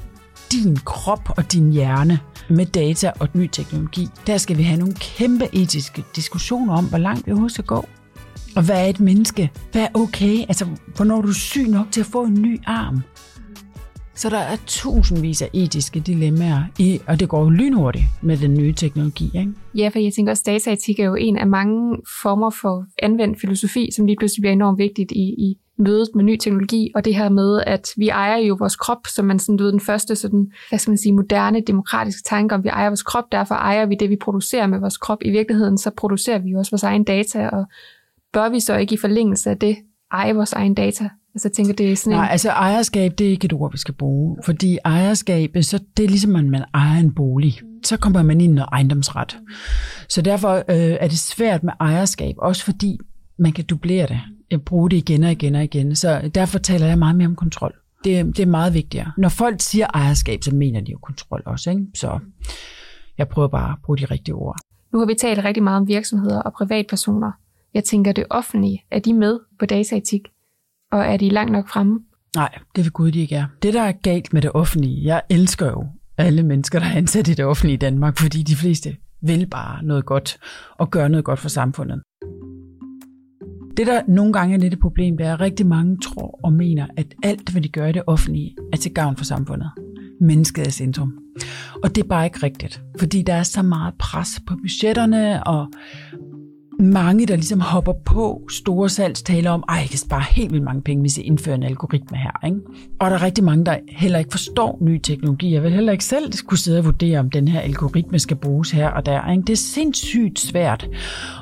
din 0.52 0.76
krop 0.76 1.28
og 1.36 1.52
din 1.52 1.72
hjerne 1.72 2.18
med 2.48 2.66
data 2.66 3.12
og 3.20 3.28
ny 3.32 3.48
teknologi. 3.52 4.08
Der 4.26 4.38
skal 4.38 4.58
vi 4.58 4.62
have 4.62 4.78
nogle 4.78 4.94
kæmpe 4.94 5.48
etiske 5.52 6.04
diskussioner 6.16 6.76
om, 6.76 6.84
hvor 6.84 6.98
langt 6.98 7.26
vi 7.26 7.32
overhovedet 7.32 7.54
skal 7.54 7.64
gå. 7.64 7.88
Og 8.56 8.62
hvad 8.62 8.76
er 8.76 8.84
et 8.84 9.00
menneske? 9.00 9.50
Hvad 9.72 9.82
er 9.82 9.88
okay? 9.94 10.38
Altså, 10.48 10.66
hvornår 10.96 11.18
er 11.18 11.22
du 11.22 11.32
syg 11.32 11.68
nok 11.68 11.86
til 11.90 12.00
at 12.00 12.06
få 12.06 12.24
en 12.24 12.42
ny 12.42 12.60
arm? 12.66 13.02
Så 14.14 14.30
der 14.30 14.38
er 14.38 14.56
tusindvis 14.66 15.42
af 15.42 15.50
etiske 15.52 16.00
dilemmaer, 16.00 16.62
i, 16.78 17.00
og 17.06 17.20
det 17.20 17.28
går 17.28 17.50
lynhurtigt 17.50 18.04
med 18.22 18.36
den 18.36 18.54
nye 18.54 18.72
teknologi. 18.72 19.30
Ikke? 19.34 19.52
Ja, 19.74 19.88
for 19.88 19.98
jeg 19.98 20.12
tænker 20.12 20.32
også, 20.32 20.42
at 20.46 20.46
dataetik 20.46 21.00
er 21.00 21.04
jo 21.04 21.14
en 21.14 21.36
af 21.36 21.46
mange 21.46 21.96
former 22.22 22.50
for 22.50 22.84
anvendt 23.02 23.40
filosofi, 23.40 23.88
som 23.96 24.06
lige 24.06 24.16
pludselig 24.16 24.42
bliver 24.42 24.52
enormt 24.52 24.78
vigtigt 24.78 25.12
i, 25.12 25.34
i 25.38 25.58
mødet 25.78 26.08
med 26.14 26.24
ny 26.24 26.36
teknologi, 26.36 26.90
og 26.94 27.04
det 27.04 27.14
her 27.14 27.28
med, 27.28 27.62
at 27.66 27.88
vi 27.96 28.08
ejer 28.08 28.36
jo 28.36 28.56
vores 28.58 28.76
krop, 28.76 29.06
som 29.06 29.24
man 29.24 29.38
sådan 29.38 29.58
ved 29.58 29.72
den 29.72 29.80
første 29.80 30.16
sådan, 30.16 30.52
hvad 30.68 30.78
skal 30.78 30.90
man 30.90 30.98
sige, 30.98 31.12
moderne 31.12 31.60
demokratiske 31.60 32.22
tanke 32.22 32.54
om, 32.54 32.64
vi 32.64 32.68
ejer 32.68 32.88
vores 32.88 33.02
krop, 33.02 33.24
derfor 33.32 33.54
ejer 33.54 33.86
vi 33.86 33.94
det, 34.00 34.10
vi 34.10 34.16
producerer 34.16 34.66
med 34.66 34.78
vores 34.78 34.96
krop. 34.96 35.18
I 35.24 35.30
virkeligheden 35.30 35.78
så 35.78 35.90
producerer 35.96 36.38
vi 36.38 36.50
jo 36.50 36.58
også 36.58 36.70
vores 36.70 36.82
egen 36.82 37.04
data, 37.04 37.48
og 37.48 37.64
bør 38.32 38.48
vi 38.48 38.60
så 38.60 38.76
ikke 38.76 38.94
i 38.94 38.98
forlængelse 38.98 39.50
af 39.50 39.58
det 39.58 39.76
eje 40.12 40.34
vores 40.34 40.52
egen 40.52 40.74
data? 40.74 41.08
Altså, 41.34 41.48
jeg 41.48 41.52
tænker, 41.52 41.74
det 41.74 41.92
er 41.92 41.96
sådan 41.96 42.16
Nej, 42.16 42.24
en... 42.24 42.30
altså 42.30 42.50
ejerskab, 42.50 43.18
det 43.18 43.26
er 43.26 43.30
ikke 43.30 43.44
et 43.44 43.52
ord, 43.52 43.72
vi 43.72 43.78
skal 43.78 43.94
bruge. 43.94 44.36
Fordi 44.44 44.78
ejerskab, 44.84 45.56
så 45.62 45.80
det 45.96 46.04
er 46.04 46.08
ligesom, 46.08 46.36
at 46.36 46.44
man 46.44 46.64
ejer 46.74 47.00
en 47.00 47.14
bolig. 47.14 47.60
Så 47.84 47.96
kommer 47.96 48.22
man 48.22 48.40
ind 48.40 48.52
i 48.52 48.54
noget 48.54 48.68
ejendomsret. 48.72 49.38
Så 50.08 50.22
derfor 50.22 50.56
øh, 50.56 50.96
er 51.00 51.08
det 51.08 51.18
svært 51.18 51.62
med 51.62 51.72
ejerskab, 51.80 52.34
også 52.38 52.64
fordi 52.64 52.98
man 53.38 53.52
kan 53.52 53.64
dublere 53.64 54.06
det. 54.06 54.20
Jeg 54.50 54.62
bruger 54.62 54.88
det 54.88 54.96
igen 54.96 55.22
og 55.22 55.32
igen 55.32 55.54
og 55.54 55.64
igen. 55.64 55.96
Så 55.96 56.30
derfor 56.34 56.58
taler 56.58 56.86
jeg 56.86 56.98
meget 56.98 57.16
mere 57.16 57.28
om 57.28 57.36
kontrol. 57.36 57.74
Det, 58.04 58.36
det 58.36 58.40
er 58.40 58.46
meget 58.46 58.74
vigtigere. 58.74 59.12
Når 59.18 59.28
folk 59.28 59.60
siger 59.60 59.86
ejerskab, 59.94 60.42
så 60.42 60.54
mener 60.54 60.80
de 60.80 60.92
jo 60.92 60.98
kontrol 60.98 61.42
også. 61.46 61.70
Ikke? 61.70 61.82
Så 61.94 62.18
jeg 63.18 63.28
prøver 63.28 63.48
bare 63.48 63.72
at 63.72 63.78
bruge 63.84 63.98
de 63.98 64.04
rigtige 64.04 64.34
ord. 64.34 64.56
Nu 64.92 64.98
har 64.98 65.06
vi 65.06 65.14
talt 65.14 65.44
rigtig 65.44 65.62
meget 65.62 65.76
om 65.76 65.88
virksomheder 65.88 66.40
og 66.40 66.52
privatpersoner. 66.52 67.32
Jeg 67.74 67.84
tænker, 67.84 68.12
det 68.12 68.24
offentlige, 68.30 68.84
er 68.90 68.98
de 68.98 69.12
med 69.12 69.40
på 69.58 69.66
dataetik? 69.66 70.22
Og 70.92 71.00
er 71.00 71.16
de 71.16 71.28
langt 71.28 71.52
nok 71.52 71.68
fremme? 71.68 72.00
Nej, 72.36 72.58
det 72.76 72.84
vil 72.84 72.92
Gud, 72.92 73.10
de 73.10 73.20
ikke 73.20 73.34
er. 73.34 73.46
Det, 73.62 73.74
der 73.74 73.82
er 73.82 73.92
galt 73.92 74.32
med 74.32 74.42
det 74.42 74.50
offentlige, 74.54 75.04
jeg 75.04 75.22
elsker 75.30 75.66
jo 75.66 75.86
alle 76.18 76.42
mennesker, 76.42 76.78
der 76.78 76.86
er 76.86 76.96
ansat 76.96 77.28
i 77.28 77.34
det 77.34 77.44
offentlige 77.44 77.74
i 77.74 77.78
Danmark, 77.78 78.18
fordi 78.18 78.42
de 78.42 78.56
fleste 78.56 78.96
vil 79.22 79.46
bare 79.46 79.84
noget 79.84 80.04
godt 80.06 80.38
og 80.78 80.90
gøre 80.90 81.08
noget 81.08 81.24
godt 81.24 81.38
for 81.38 81.48
samfundet. 81.48 82.02
Det, 83.76 83.86
der 83.86 84.02
nogle 84.08 84.32
gange 84.32 84.54
er 84.54 84.58
lidt 84.58 84.72
et 84.72 84.80
problem, 84.80 85.16
det 85.16 85.26
er, 85.26 85.34
at 85.34 85.40
rigtig 85.40 85.66
mange 85.66 85.98
tror 86.00 86.40
og 86.44 86.52
mener, 86.52 86.86
at 86.96 87.14
alt, 87.22 87.50
hvad 87.50 87.62
de 87.62 87.68
gør 87.68 87.86
i 87.86 87.92
det 87.92 88.02
offentlige, 88.06 88.56
er 88.72 88.76
til 88.76 88.94
gavn 88.94 89.16
for 89.16 89.24
samfundet. 89.24 89.70
Mennesket 90.20 90.66
er 90.66 90.70
centrum. 90.70 91.18
Og 91.82 91.94
det 91.94 92.04
er 92.04 92.08
bare 92.08 92.24
ikke 92.24 92.42
rigtigt, 92.42 92.82
fordi 92.98 93.22
der 93.22 93.34
er 93.34 93.42
så 93.42 93.62
meget 93.62 93.94
pres 93.98 94.28
på 94.46 94.56
budgetterne, 94.56 95.46
og 95.46 95.66
mange, 96.80 97.26
der 97.26 97.36
ligesom 97.36 97.60
hopper 97.60 97.92
på 97.92 98.42
store 98.50 98.88
salgstaler 98.88 99.50
om, 99.50 99.64
at 99.68 99.76
jeg 99.76 99.88
kan 99.88 99.98
spare 99.98 100.24
helt 100.30 100.52
vildt 100.52 100.64
mange 100.64 100.82
penge, 100.82 101.00
hvis 101.00 101.18
jeg 101.18 101.26
indfører 101.26 101.56
en 101.56 101.62
algoritme 101.62 102.16
her. 102.16 102.46
Ikke? 102.46 102.58
Og 103.00 103.10
der 103.10 103.16
er 103.16 103.22
rigtig 103.22 103.44
mange, 103.44 103.64
der 103.64 103.76
heller 103.88 104.18
ikke 104.18 104.30
forstår 104.30 104.78
ny 104.80 104.98
teknologi. 104.98 105.52
Jeg 105.52 105.62
vil 105.62 105.72
heller 105.72 105.92
ikke 105.92 106.04
selv 106.04 106.32
skulle 106.32 106.60
sidde 106.60 106.78
og 106.78 106.84
vurdere, 106.84 107.18
om 107.18 107.30
den 107.30 107.48
her 107.48 107.60
algoritme 107.60 108.18
skal 108.18 108.36
bruges 108.36 108.70
her 108.70 108.88
og 108.88 109.06
der. 109.06 109.30
Ikke? 109.30 109.42
Det 109.42 109.52
er 109.52 109.56
sindssygt 109.56 110.38
svært. 110.38 110.88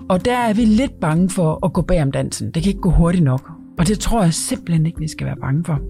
Og 0.08 0.24
der 0.24 0.36
er 0.36 0.52
vi 0.52 0.64
lidt 0.64 1.00
bange 1.00 1.30
for 1.30 1.66
at 1.66 1.72
gå 1.72 1.82
bag 1.82 2.02
om 2.02 2.12
dansen. 2.12 2.50
Det 2.50 2.62
kan 2.62 2.70
ikke 2.70 2.80
gå 2.80 2.90
hurtigt 2.90 3.24
nok. 3.24 3.50
Og 3.78 3.86
det 3.88 3.98
tror 3.98 4.22
jeg 4.22 4.34
simpelthen 4.34 4.86
ikke, 4.86 4.98
vi 4.98 5.08
skal 5.08 5.26
være 5.26 5.36
bange 5.36 5.64
for. 5.64 5.80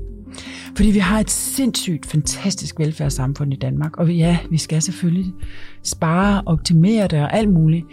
Fordi 0.77 0.91
vi 0.91 0.99
har 0.99 1.21
et 1.21 1.31
sindssygt, 1.31 2.07
fantastisk 2.07 2.79
velfærdssamfund 2.79 3.53
i 3.53 3.57
Danmark. 3.57 3.97
Og 3.97 4.15
ja, 4.15 4.39
vi 4.51 4.59
skal 4.59 4.83
selvfølgelig 4.83 5.33
spare, 5.83 6.43
optimere 6.47 7.07
det 7.07 7.21
og 7.21 7.37
alt 7.37 7.51
muligt. 7.51 7.87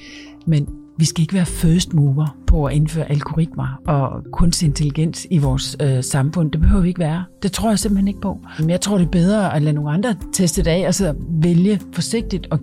Men 0.47 0.67
vi 0.99 1.05
skal 1.05 1.21
ikke 1.21 1.33
være 1.33 1.45
first 1.45 1.93
mover 1.93 2.37
på 2.47 2.65
at 2.65 2.73
indføre 2.73 3.11
algoritmer 3.11 3.81
og 3.87 4.23
kunstig 4.31 4.65
intelligens 4.65 5.27
i 5.31 5.37
vores 5.37 5.77
øh, 5.81 6.03
samfund. 6.03 6.51
Det 6.51 6.61
behøver 6.61 6.81
vi 6.81 6.87
ikke 6.87 6.99
være. 6.99 7.23
Det 7.43 7.51
tror 7.51 7.69
jeg 7.69 7.79
simpelthen 7.79 8.07
ikke 8.07 8.21
på. 8.21 8.39
Men 8.59 8.69
jeg 8.69 8.81
tror, 8.81 8.97
det 8.97 9.05
er 9.05 9.11
bedre 9.11 9.55
at 9.55 9.61
lade 9.61 9.75
nogle 9.75 9.91
andre 9.91 10.15
teste 10.33 10.63
det 10.63 10.69
af, 10.69 10.87
og 10.87 10.95
så 10.95 11.15
vælge 11.29 11.81
forsigtigt 11.93 12.47
og 12.51 12.59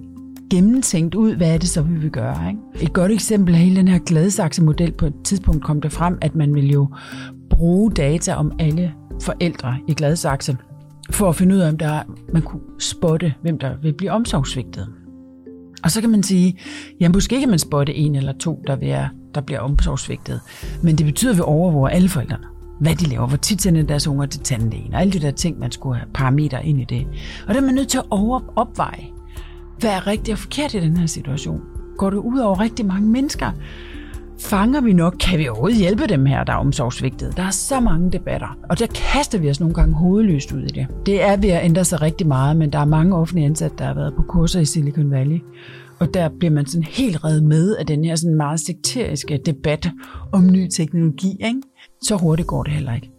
gennemtænkt 0.50 1.14
ud, 1.14 1.34
hvad 1.34 1.54
er 1.54 1.58
det 1.58 1.68
så, 1.68 1.82
vi 1.82 1.94
vil 1.94 2.10
gøre. 2.10 2.48
Ikke? 2.48 2.84
Et 2.84 2.92
godt 2.92 3.12
eksempel 3.12 3.54
er 3.54 3.58
hele 3.58 3.76
den 3.76 3.88
her 3.88 3.98
Gladsaxe-model. 3.98 4.92
På 4.92 5.06
et 5.06 5.14
tidspunkt 5.24 5.64
kom 5.64 5.80
det 5.80 5.92
frem, 5.92 6.18
at 6.20 6.34
man 6.34 6.54
ville 6.54 6.70
jo 6.70 6.88
bruge 7.50 7.90
data 7.90 8.34
om 8.34 8.52
alle 8.58 8.92
forældre 9.22 9.76
i 9.88 9.94
Gladsaxe, 9.94 10.56
for 11.10 11.28
at 11.28 11.36
finde 11.36 11.54
ud 11.54 11.60
af, 11.60 11.68
om 11.68 11.78
der, 11.78 12.00
man 12.32 12.42
kunne 12.42 12.62
spotte, 12.78 13.34
hvem 13.42 13.58
der 13.58 13.70
vil 13.82 13.92
blive 13.92 14.10
omsorgsvigtet. 14.10 14.88
Og 15.82 15.90
så 15.90 16.00
kan 16.00 16.10
man 16.10 16.22
sige, 16.22 16.58
ja, 17.00 17.08
måske 17.08 17.40
kan 17.40 17.48
man 17.48 17.58
spotte 17.58 17.94
en 17.94 18.14
eller 18.14 18.32
to, 18.32 18.62
der, 18.66 18.76
vil, 18.76 18.96
der 19.34 19.40
bliver 19.40 19.60
omsorgsvigtet. 19.60 20.40
Men 20.82 20.98
det 20.98 21.06
betyder, 21.06 21.32
at 21.32 21.36
vi 21.36 21.42
overvåger 21.42 21.88
alle 21.88 22.08
forældrene. 22.08 22.44
Hvad 22.80 22.94
de 22.94 23.08
laver, 23.08 23.26
hvor 23.26 23.36
tit 23.36 23.62
sender 23.62 23.82
deres 23.82 24.06
unger 24.06 24.26
til 24.26 24.40
tandlægen, 24.40 24.94
og 24.94 25.00
alle 25.00 25.12
de 25.12 25.20
der 25.20 25.30
ting, 25.30 25.58
man 25.58 25.72
skulle 25.72 25.98
have 25.98 26.08
parametre 26.14 26.66
ind 26.66 26.80
i 26.80 26.84
det. 26.84 27.06
Og 27.48 27.54
der 27.54 27.60
er 27.60 27.64
man 27.64 27.74
nødt 27.74 27.88
til 27.88 27.98
at 27.98 28.04
over 28.10 28.40
opveje, 28.56 29.04
hvad 29.78 29.90
er 29.90 30.06
rigtigt 30.06 30.32
og 30.32 30.38
forkert 30.38 30.74
i 30.74 30.80
den 30.80 30.96
her 30.96 31.06
situation. 31.06 31.60
Går 31.98 32.10
det 32.10 32.16
ud 32.16 32.38
over 32.38 32.60
rigtig 32.60 32.86
mange 32.86 33.08
mennesker? 33.08 33.50
Fanger 34.50 34.80
vi 34.80 34.92
nok? 34.92 35.16
Kan 35.20 35.38
vi 35.38 35.48
overhovedet 35.48 35.78
hjælpe 35.78 36.06
dem 36.06 36.26
her, 36.26 36.44
der 36.44 36.52
er 36.52 36.56
omsorgsvigtede? 36.56 37.32
Der 37.36 37.42
er 37.42 37.50
så 37.50 37.80
mange 37.80 38.12
debatter, 38.12 38.58
og 38.70 38.78
der 38.78 38.86
kaster 38.86 39.38
vi 39.38 39.50
os 39.50 39.60
nogle 39.60 39.74
gange 39.74 39.94
hovedløst 39.94 40.52
ud 40.52 40.62
i 40.62 40.68
det. 40.68 40.86
Det 41.06 41.22
er 41.22 41.36
ved 41.36 41.48
at 41.48 41.64
ændre 41.64 41.84
sig 41.84 42.02
rigtig 42.02 42.26
meget, 42.26 42.56
men 42.56 42.72
der 42.72 42.78
er 42.78 42.84
mange 42.84 43.16
offentlige 43.16 43.46
ansatte, 43.46 43.76
der 43.78 43.84
har 43.84 43.94
været 43.94 44.14
på 44.16 44.22
kurser 44.22 44.60
i 44.60 44.64
Silicon 44.64 45.10
Valley. 45.10 45.38
Og 45.98 46.14
der 46.14 46.28
bliver 46.38 46.52
man 46.52 46.66
sådan 46.66 46.84
helt 46.84 47.24
reddet 47.24 47.42
med 47.42 47.76
af 47.76 47.86
den 47.86 48.04
her 48.04 48.16
sådan 48.16 48.36
meget 48.36 48.60
sekteriske 48.60 49.40
debat 49.46 49.90
om 50.32 50.46
ny 50.52 50.68
teknologi. 50.76 51.30
Ikke? 51.30 51.62
Så 52.02 52.16
hurtigt 52.16 52.48
går 52.48 52.62
det 52.62 52.72
heller 52.72 52.94
ikke. 52.94 53.15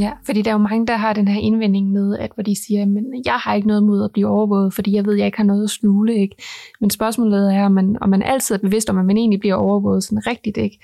Ja, 0.00 0.12
fordi 0.26 0.42
der 0.42 0.50
er 0.50 0.54
jo 0.54 0.58
mange, 0.58 0.86
der 0.86 0.96
har 0.96 1.12
den 1.12 1.28
her 1.28 1.40
indvending 1.40 1.92
med, 1.92 2.18
at 2.18 2.30
hvor 2.34 2.42
de 2.42 2.64
siger, 2.66 2.86
men 2.86 3.04
jeg 3.24 3.34
har 3.34 3.54
ikke 3.54 3.68
noget 3.68 3.82
mod 3.82 4.04
at 4.04 4.10
blive 4.12 4.28
overvåget, 4.28 4.74
fordi 4.74 4.92
jeg 4.92 5.04
ved, 5.06 5.12
at 5.12 5.18
jeg 5.18 5.26
ikke 5.26 5.38
har 5.38 5.44
noget 5.44 5.64
at 5.64 5.70
skjule. 5.70 6.14
Ikke? 6.14 6.36
Men 6.80 6.90
spørgsmålet 6.90 7.54
er, 7.54 7.64
om 7.64 7.72
man, 7.72 7.96
om 8.00 8.08
man 8.08 8.22
altid 8.22 8.54
er 8.54 8.58
bevidst 8.58 8.90
om, 8.90 8.98
at 8.98 9.04
man 9.04 9.16
egentlig 9.16 9.40
bliver 9.40 9.54
overvåget 9.54 10.04
sådan 10.04 10.26
rigtigt. 10.26 10.56
Ikke? 10.56 10.78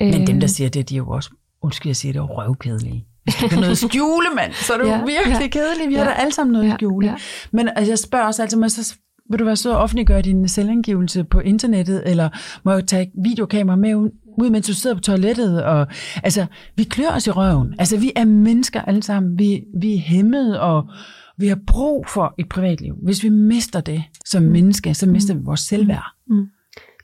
Men 0.00 0.26
dem, 0.26 0.40
der 0.40 0.46
siger 0.46 0.70
det, 0.70 0.88
de 0.88 0.94
er 0.94 0.98
jo 0.98 1.08
også, 1.08 1.30
undskyld, 1.62 1.90
jeg 1.90 1.96
siger 1.96 2.12
det, 2.12 2.18
er 2.18 2.24
røvkedelige. 2.24 3.06
Hvis 3.24 3.34
du 3.34 3.48
kan 3.48 3.58
noget 3.58 3.78
skjule, 3.78 4.26
mand, 4.36 4.52
så 4.52 4.72
er 4.72 4.78
du 4.78 4.86
ja, 4.86 5.04
virkelig 5.04 5.40
ja, 5.40 5.46
kedelig. 5.46 5.88
Vi 5.88 5.94
ja, 5.94 5.98
har 5.98 6.10
da 6.10 6.16
alle 6.16 6.32
sammen 6.32 6.52
noget 6.52 6.66
ja, 6.66 6.72
at 6.72 6.78
skjule. 6.78 7.06
Ja. 7.06 7.14
Men 7.52 7.68
altså, 7.76 7.90
jeg 7.90 7.98
spørger 7.98 8.26
også 8.26 8.42
altid, 8.42 8.58
mig, 8.58 8.70
så 8.70 8.94
vil 9.30 9.38
du 9.38 9.44
være 9.44 9.56
så 9.56 9.74
offentliggøre 9.74 10.22
din 10.22 10.48
selvangivelse 10.48 11.24
på 11.24 11.40
internettet, 11.40 12.02
eller 12.06 12.28
må 12.64 12.72
jeg 12.72 12.86
tage 12.86 13.10
videokamera 13.24 13.76
med 13.76 14.10
ud, 14.40 14.50
mens 14.50 14.66
du 14.66 14.74
sidder 14.74 14.96
på 14.96 15.02
toilettet? 15.02 15.64
Og, 15.64 15.86
altså, 16.22 16.46
vi 16.76 16.84
klør 16.84 17.10
os 17.10 17.26
i 17.26 17.30
røven. 17.30 17.74
Altså, 17.78 17.96
vi 17.98 18.12
er 18.16 18.24
mennesker 18.24 18.82
alle 18.82 19.02
sammen. 19.02 19.38
Vi, 19.38 19.64
vi 19.80 19.94
er 19.94 19.98
hæmmet, 19.98 20.60
og 20.60 20.88
vi 21.36 21.48
har 21.48 21.58
brug 21.66 22.06
for 22.08 22.34
et 22.38 22.48
privatliv. 22.48 22.94
Hvis 23.02 23.22
vi 23.22 23.28
mister 23.28 23.80
det 23.80 24.02
som 24.26 24.42
menneske, 24.42 24.94
så 24.94 25.06
mister 25.06 25.34
vi 25.34 25.40
vores 25.44 25.60
selvværd. 25.60 26.04
Mm. 26.28 26.46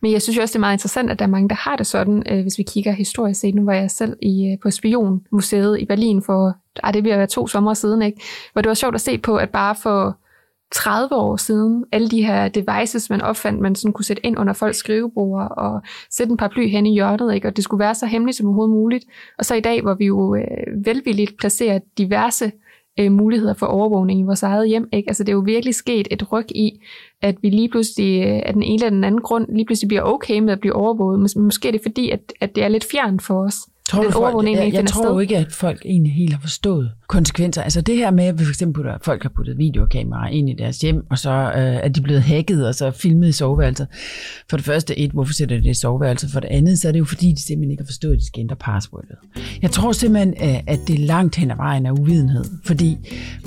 Men 0.02 0.12
jeg 0.12 0.22
synes 0.22 0.36
jo 0.36 0.42
også, 0.42 0.52
det 0.52 0.56
er 0.56 0.60
meget 0.60 0.74
interessant, 0.74 1.10
at 1.10 1.18
der 1.18 1.24
er 1.24 1.30
mange, 1.30 1.48
der 1.48 1.54
har 1.54 1.76
det 1.76 1.86
sådan, 1.86 2.22
øh, 2.30 2.42
hvis 2.42 2.58
vi 2.58 2.62
kigger 2.62 2.92
historisk 2.92 3.40
set. 3.40 3.54
Nu 3.54 3.64
var 3.64 3.74
jeg 3.74 3.90
selv 3.90 4.16
i, 4.22 4.46
øh, 4.52 4.58
på 4.62 4.70
Spionmuseet 4.70 5.80
i 5.80 5.84
Berlin 5.84 6.22
for, 6.22 6.56
ah, 6.82 6.94
det 6.94 7.02
bliver 7.02 7.16
være 7.16 7.26
to 7.26 7.46
sommer 7.46 7.74
siden, 7.74 8.02
ikke? 8.02 8.20
hvor 8.52 8.62
det 8.62 8.68
var 8.68 8.74
sjovt 8.74 8.94
at 8.94 9.00
se 9.00 9.18
på, 9.18 9.36
at 9.36 9.50
bare 9.50 9.74
for 9.82 10.18
30 10.72 11.14
år 11.14 11.36
siden, 11.36 11.84
alle 11.92 12.08
de 12.08 12.26
her 12.26 12.48
devices, 12.48 13.10
man 13.10 13.20
opfandt, 13.20 13.60
man 13.60 13.74
sådan 13.74 13.92
kunne 13.92 14.04
sætte 14.04 14.26
ind 14.26 14.38
under 14.38 14.52
folks 14.52 14.76
skrivebord 14.76 15.52
og 15.56 15.80
sætte 16.10 16.30
en 16.30 16.36
par 16.36 16.48
bly 16.48 16.68
hen 16.68 16.86
i 16.86 16.94
hjørnet, 16.94 17.34
ikke? 17.34 17.48
og 17.48 17.56
det 17.56 17.64
skulle 17.64 17.84
være 17.84 17.94
så 17.94 18.06
hemmeligt 18.06 18.36
som 18.36 18.46
overhovedet 18.46 18.74
muligt. 18.74 19.04
Og 19.38 19.44
så 19.44 19.54
i 19.54 19.60
dag, 19.60 19.82
hvor 19.82 19.94
vi 19.94 20.04
jo 20.06 20.34
øh, 20.34 20.84
velvilligt 20.84 21.38
placerer 21.38 21.78
diverse 21.98 22.52
øh, 23.00 23.12
muligheder 23.12 23.54
for 23.54 23.66
overvågning 23.66 24.20
i 24.20 24.22
vores 24.22 24.42
eget 24.42 24.68
hjem. 24.68 24.88
Ikke? 24.92 25.10
Altså 25.10 25.24
det 25.24 25.28
er 25.28 25.36
jo 25.36 25.42
virkelig 25.46 25.74
sket 25.74 26.08
et 26.10 26.32
ryg 26.32 26.46
i, 26.50 26.80
at 27.22 27.36
vi 27.42 27.50
lige 27.50 27.68
pludselig 27.68 28.26
øh, 28.26 28.42
af 28.46 28.52
den 28.52 28.62
ene 28.62 28.74
eller 28.74 28.90
den 28.90 29.04
anden 29.04 29.20
grund 29.20 29.46
lige 29.48 29.66
pludselig 29.66 29.88
bliver 29.88 30.02
okay 30.02 30.38
med 30.38 30.52
at 30.52 30.60
blive 30.60 30.74
overvåget. 30.74 31.24
Mås- 31.24 31.40
måske 31.40 31.68
er 31.68 31.72
det 31.72 31.80
fordi, 31.82 32.10
at, 32.10 32.32
at 32.40 32.54
det 32.54 32.64
er 32.64 32.68
lidt 32.68 32.86
fjern 32.92 33.20
for 33.20 33.44
os. 33.44 33.56
Tror 33.90 34.02
du, 34.02 34.10
folk, 34.10 34.46
jeg, 34.46 34.72
jeg 34.72 34.86
tror 34.86 35.06
jo 35.08 35.18
ikke, 35.18 35.36
at 35.36 35.52
folk 35.52 35.82
egentlig 35.84 36.12
helt 36.12 36.32
har 36.32 36.40
forstået 36.40 36.90
konsekvenser. 37.06 37.62
Altså 37.62 37.80
det 37.80 37.96
her 37.96 38.10
med, 38.10 38.24
at 38.24 38.38
vi 38.38 38.44
for 38.44 38.50
eksempel 38.50 38.88
at 38.88 38.98
folk 39.02 39.22
har 39.22 39.30
puttet 39.36 39.58
videokameraer 39.58 40.28
ind 40.28 40.50
i 40.50 40.54
deres 40.58 40.78
hjem, 40.78 41.06
og 41.10 41.18
så 41.18 41.30
øh, 41.30 41.52
er 41.56 41.88
de 41.88 42.00
blevet 42.00 42.22
hacket 42.22 42.68
og 42.68 42.74
så 42.74 42.90
filmet 42.90 43.28
i 43.28 43.32
soveværelset. 43.32 43.86
For 44.50 44.56
det 44.56 44.66
første 44.66 44.98
et, 44.98 45.10
hvorfor 45.10 45.32
sætter 45.32 45.56
de 45.56 45.62
det 45.62 45.70
i 45.70 45.74
soveværelset? 45.74 46.30
For 46.30 46.40
det 46.40 46.48
andet, 46.48 46.78
så 46.78 46.88
er 46.88 46.92
det 46.92 46.98
jo 46.98 47.04
fordi, 47.04 47.32
de 47.32 47.42
simpelthen 47.42 47.70
ikke 47.70 47.82
har 47.82 47.86
forstået, 47.86 48.12
at 48.12 48.18
de 48.18 48.26
skal 48.26 48.40
ændre 48.40 48.56
passwordet. 48.56 49.16
Jeg 49.62 49.70
tror 49.70 49.92
simpelthen, 49.92 50.34
at 50.66 50.78
det 50.86 50.94
er 50.94 51.06
langt 51.06 51.36
hen 51.36 51.50
ad 51.50 51.56
vejen 51.56 51.86
af 51.86 51.90
uvidenhed. 51.90 52.44
Fordi 52.64 52.96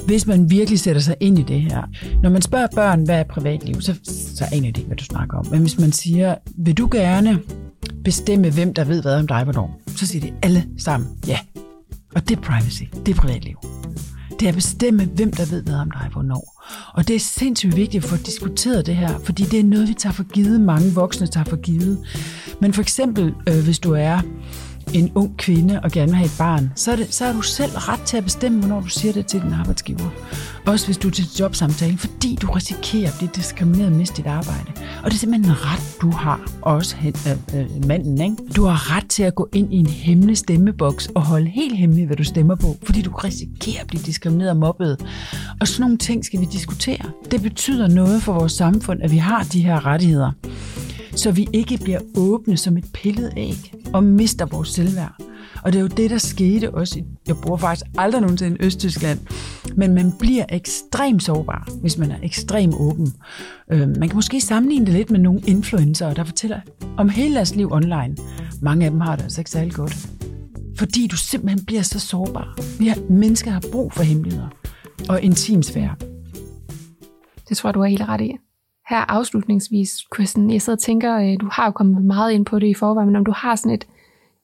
hvis 0.06 0.28
man 0.28 0.50
virkelig 0.50 0.80
sætter 0.80 1.02
sig 1.02 1.16
ind 1.20 1.40
i 1.40 1.44
det 1.44 1.62
her, 1.62 1.84
når 2.24 2.30
man 2.30 2.42
spørger 2.42 2.68
børn, 2.76 3.04
hvad 3.04 3.20
er 3.20 3.24
privatliv, 3.24 3.82
så, 3.82 3.94
så 4.38 4.46
aner 4.52 4.62
de 4.62 4.68
ikke, 4.68 4.88
hvad 4.88 4.98
du 4.98 5.04
snakker 5.04 5.38
om. 5.38 5.46
Men 5.52 5.62
hvis 5.62 5.80
man 5.80 5.92
siger, 5.92 6.36
vil 6.58 6.78
du 6.78 6.90
gerne 6.92 7.40
bestemme, 8.04 8.50
hvem 8.50 8.74
der 8.74 8.84
ved 8.84 9.02
hvad 9.02 9.16
om 9.16 9.28
dig 9.28 9.44
hvornår, 9.44 9.82
så 9.88 10.08
siger 10.08 10.22
de 10.22 10.34
alle 10.42 10.66
sammen 10.78 11.10
ja. 11.28 11.40
Og 12.16 12.30
det 12.30 12.38
er 12.38 12.42
privacy, 12.42 12.84
det 13.06 13.16
er 13.18 13.22
privatliv. 13.22 13.58
Det 14.40 14.46
er 14.46 14.50
at 14.50 14.56
bestemme, 14.56 15.06
hvem 15.06 15.32
der 15.32 15.46
ved 15.46 15.64
hvad 15.64 15.76
om 15.76 15.92
dig 15.92 16.10
hvornår. 16.12 16.64
Og 16.94 17.08
det 17.08 17.16
er 17.16 17.20
sindssygt 17.20 17.76
vigtigt 17.76 18.04
at 18.04 18.10
få 18.10 18.18
diskuteret 18.18 18.86
det 18.86 18.96
her, 18.96 19.20
fordi 19.20 19.44
det 19.44 19.60
er 19.60 19.64
noget, 19.64 19.88
vi 19.88 19.94
tager 19.94 20.14
for 20.14 20.24
givet, 20.24 20.62
mange 20.62 20.94
voksne 20.94 21.28
tager 21.28 21.44
for 21.44 21.56
givet. 21.56 22.00
Men 22.62 22.74
for 22.74 22.82
eksempel, 22.82 23.34
øh, 23.50 23.64
hvis 23.64 23.80
du 23.80 23.94
er 23.94 24.22
en 24.94 25.12
ung 25.16 25.38
kvinde 25.38 25.80
og 25.84 25.92
gerne 25.92 26.12
vil 26.12 26.18
have 26.18 26.26
et 26.26 26.36
barn, 26.38 26.72
så 26.76 26.92
er, 26.92 26.96
det, 26.96 27.14
så 27.14 27.26
er 27.26 27.34
du 27.34 27.42
selv 27.42 27.72
ret 27.72 28.02
til 28.02 28.18
at 28.18 28.24
bestemme, 28.24 28.60
hvornår 28.60 28.82
du 28.82 28.88
siger 28.88 29.14
det 29.14 29.26
til 29.26 29.42
din 29.42 29.54
arbejdsgiver. 29.54 30.10
Også 30.66 30.86
hvis 30.86 30.98
du 30.98 31.08
er 31.08 31.12
til 31.12 31.26
jobsamtale, 31.40 31.98
fordi 31.98 32.38
du 32.42 32.48
risikerer 32.48 33.08
at 33.08 33.16
blive 33.18 33.30
diskrimineret 33.36 33.92
og 33.92 33.98
miste 33.98 34.18
dit 34.18 34.26
arbejde. 34.26 34.72
Og 35.04 35.06
det 35.06 35.14
er 35.14 35.20
simpelthen 35.20 35.52
en 35.52 35.58
ret, 35.66 35.98
du 36.02 36.12
har, 36.12 36.52
også 36.62 36.96
øh, 37.06 37.60
øh, 37.60 37.88
manden. 37.88 38.22
Ikke? 38.22 38.36
Du 38.56 38.64
har 38.64 38.96
ret 38.98 39.10
til 39.10 39.24
at 39.24 39.36
gå 39.36 39.50
ind 39.54 39.74
i 39.74 39.78
en 39.78 39.88
hemmelig 39.88 40.38
stemmeboks 40.38 41.08
og 41.16 41.22
holde 41.22 41.48
helt 41.48 41.78
hemmeligt, 41.78 42.08
hvad 42.08 42.18
du 42.18 42.24
stemmer 42.24 42.56
på, 42.56 42.76
fordi 42.84 43.02
du 43.02 43.12
risikerer 43.12 43.82
at 43.82 43.88
blive 43.88 44.04
diskrimineret 44.04 44.52
og 44.52 44.58
mobbet. 44.58 45.06
Og 45.62 45.68
sådan 45.68 45.82
nogle 45.82 45.98
ting 45.98 46.26
skal 46.26 46.40
vi 46.40 46.46
diskutere. 46.46 47.12
Det 47.32 47.42
betyder 47.42 47.88
noget 47.88 48.24
for 48.24 48.34
vores 48.34 48.52
samfund, 48.52 49.00
at 49.04 49.12
vi 49.12 49.18
har 49.18 49.44
de 49.44 49.62
her 49.62 49.86
rettigheder 49.86 50.32
så 51.20 51.32
vi 51.32 51.48
ikke 51.54 51.78
bliver 51.78 52.00
åbne 52.18 52.58
som 52.58 52.78
et 52.78 52.86
pillet 52.94 53.34
æg 53.38 53.74
og 53.94 54.04
mister 54.04 54.46
vores 54.46 54.70
selvværd. 54.70 55.16
Og 55.64 55.74
det 55.74 55.80
er 55.80 55.82
jo 55.82 55.88
det, 55.88 56.10
der 56.10 56.18
skete 56.18 56.74
også. 56.74 57.00
I, 57.00 57.04
Jeg 57.28 57.36
bor 57.48 57.58
faktisk 57.58 57.86
aldrig 57.98 58.22
nogensinde 58.22 58.58
i 58.60 58.66
Østtyskland, 58.66 59.20
men 59.76 59.94
man 59.94 60.12
bliver 60.20 60.46
ekstremt 60.50 61.24
sårbar, 61.24 61.70
hvis 61.82 61.98
man 61.98 62.12
er 62.12 62.18
ekstremt 62.24 62.74
åben. 62.78 63.14
Øh, 63.72 63.80
man 63.80 64.10
kan 64.10 64.16
måske 64.16 64.42
sammenligne 64.42 64.86
det 64.86 64.94
lidt 64.94 65.12
med 65.12 65.20
nogle 65.20 65.42
influencer, 65.48 66.14
der 66.14 66.24
fortæller 66.24 66.60
om 66.98 67.10
hele 67.10 67.36
deres 67.36 67.56
liv 67.56 67.72
online. 67.72 68.18
Mange 68.62 68.86
af 68.86 68.92
dem 68.92 69.02
har 69.02 69.16
det 69.16 69.24
altså 69.24 69.42
ikke 69.42 69.52
særlig 69.52 69.74
godt. 69.74 70.10
Fordi 70.78 71.08
du 71.08 71.18
simpelthen 71.18 71.66
bliver 71.66 71.82
så 71.82 72.00
sårbar. 72.00 72.60
Vi 72.80 72.88
har, 72.88 72.98
mennesker 73.10 73.52
har 73.52 73.64
brug 73.72 73.94
for 73.94 74.04
hemmeligheder 74.04 74.48
og 75.10 75.22
intimsfære. 75.22 75.96
Det 77.50 77.58
tror 77.58 77.72
du 77.72 77.82
er 77.82 77.88
helt 77.88 78.08
ret 78.08 78.22
i. 78.22 78.38
Her 78.90 79.12
afslutningsvis, 79.12 79.98
Kristen, 80.12 80.52
jeg 80.52 80.62
sidder 80.62 80.78
og 80.78 80.82
tænker, 80.82 81.18
øh, 81.18 81.40
du 81.40 81.50
har 81.52 81.66
jo 81.66 81.72
kommet 81.72 82.04
meget 82.04 82.32
ind 82.32 82.46
på 82.46 82.60
det 82.60 82.68
i 82.68 82.74
forvejen, 82.74 83.10
men 83.10 83.16
om 83.16 83.26
du 83.26 83.34
har 83.36 83.56
sådan 83.56 83.72
et, 83.72 83.88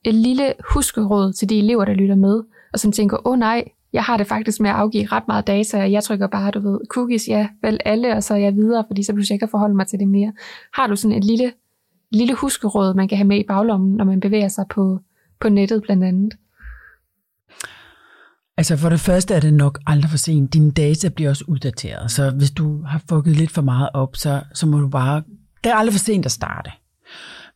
et 0.04 0.14
lille 0.14 0.54
huskeråd 0.72 1.32
til 1.32 1.48
de 1.48 1.58
elever, 1.58 1.84
der 1.84 1.92
lytter 1.92 2.14
med, 2.14 2.42
og 2.72 2.78
som 2.78 2.92
tænker, 2.92 3.26
åh 3.26 3.32
oh, 3.32 3.38
nej, 3.38 3.64
jeg 3.92 4.02
har 4.02 4.16
det 4.16 4.26
faktisk 4.26 4.60
med 4.60 4.70
at 4.70 4.76
afgive 4.76 5.06
ret 5.06 5.28
meget 5.28 5.46
data, 5.46 5.82
og 5.82 5.92
jeg 5.92 6.04
trykker 6.04 6.26
bare, 6.26 6.50
du 6.50 6.60
ved, 6.60 6.80
cookies, 6.88 7.28
ja, 7.28 7.48
vel 7.62 7.80
alle, 7.84 8.16
og 8.16 8.22
så 8.22 8.34
er 8.34 8.38
jeg 8.38 8.54
videre, 8.54 8.84
fordi 8.86 9.02
så 9.02 9.12
pludselig 9.12 9.34
jeg 9.34 9.40
kan 9.40 9.48
forholde 9.48 9.74
mig 9.74 9.86
til 9.86 9.98
det 9.98 10.08
mere. 10.08 10.32
Har 10.74 10.86
du 10.86 10.96
sådan 10.96 11.16
et 11.16 11.24
lille, 11.24 11.52
lille 12.10 12.34
huskeråd, 12.34 12.94
man 12.94 13.08
kan 13.08 13.18
have 13.18 13.28
med 13.28 13.38
i 13.38 13.44
baglommen, 13.48 13.96
når 13.96 14.04
man 14.04 14.20
bevæger 14.20 14.48
sig 14.48 14.64
på, 14.70 14.98
på 15.40 15.48
nettet 15.48 15.82
blandt 15.82 16.04
andet? 16.04 16.36
Altså 18.58 18.76
for 18.76 18.88
det 18.88 19.00
første 19.00 19.34
er 19.34 19.40
det 19.40 19.54
nok 19.54 19.78
aldrig 19.86 20.10
for 20.10 20.18
sent. 20.18 20.52
Dine 20.52 20.70
data 20.70 21.08
bliver 21.08 21.30
også 21.30 21.44
uddateret, 21.48 22.10
så 22.10 22.30
hvis 22.30 22.50
du 22.50 22.82
har 22.82 23.02
fucket 23.08 23.36
lidt 23.36 23.50
for 23.50 23.62
meget 23.62 23.88
op, 23.94 24.16
så, 24.16 24.42
så 24.54 24.66
må 24.66 24.80
du 24.80 24.88
bare... 24.88 25.22
Det 25.64 25.72
er 25.72 25.76
aldrig 25.76 25.94
for 25.94 25.98
sent 26.04 26.26
at 26.26 26.32
starte. 26.32 26.70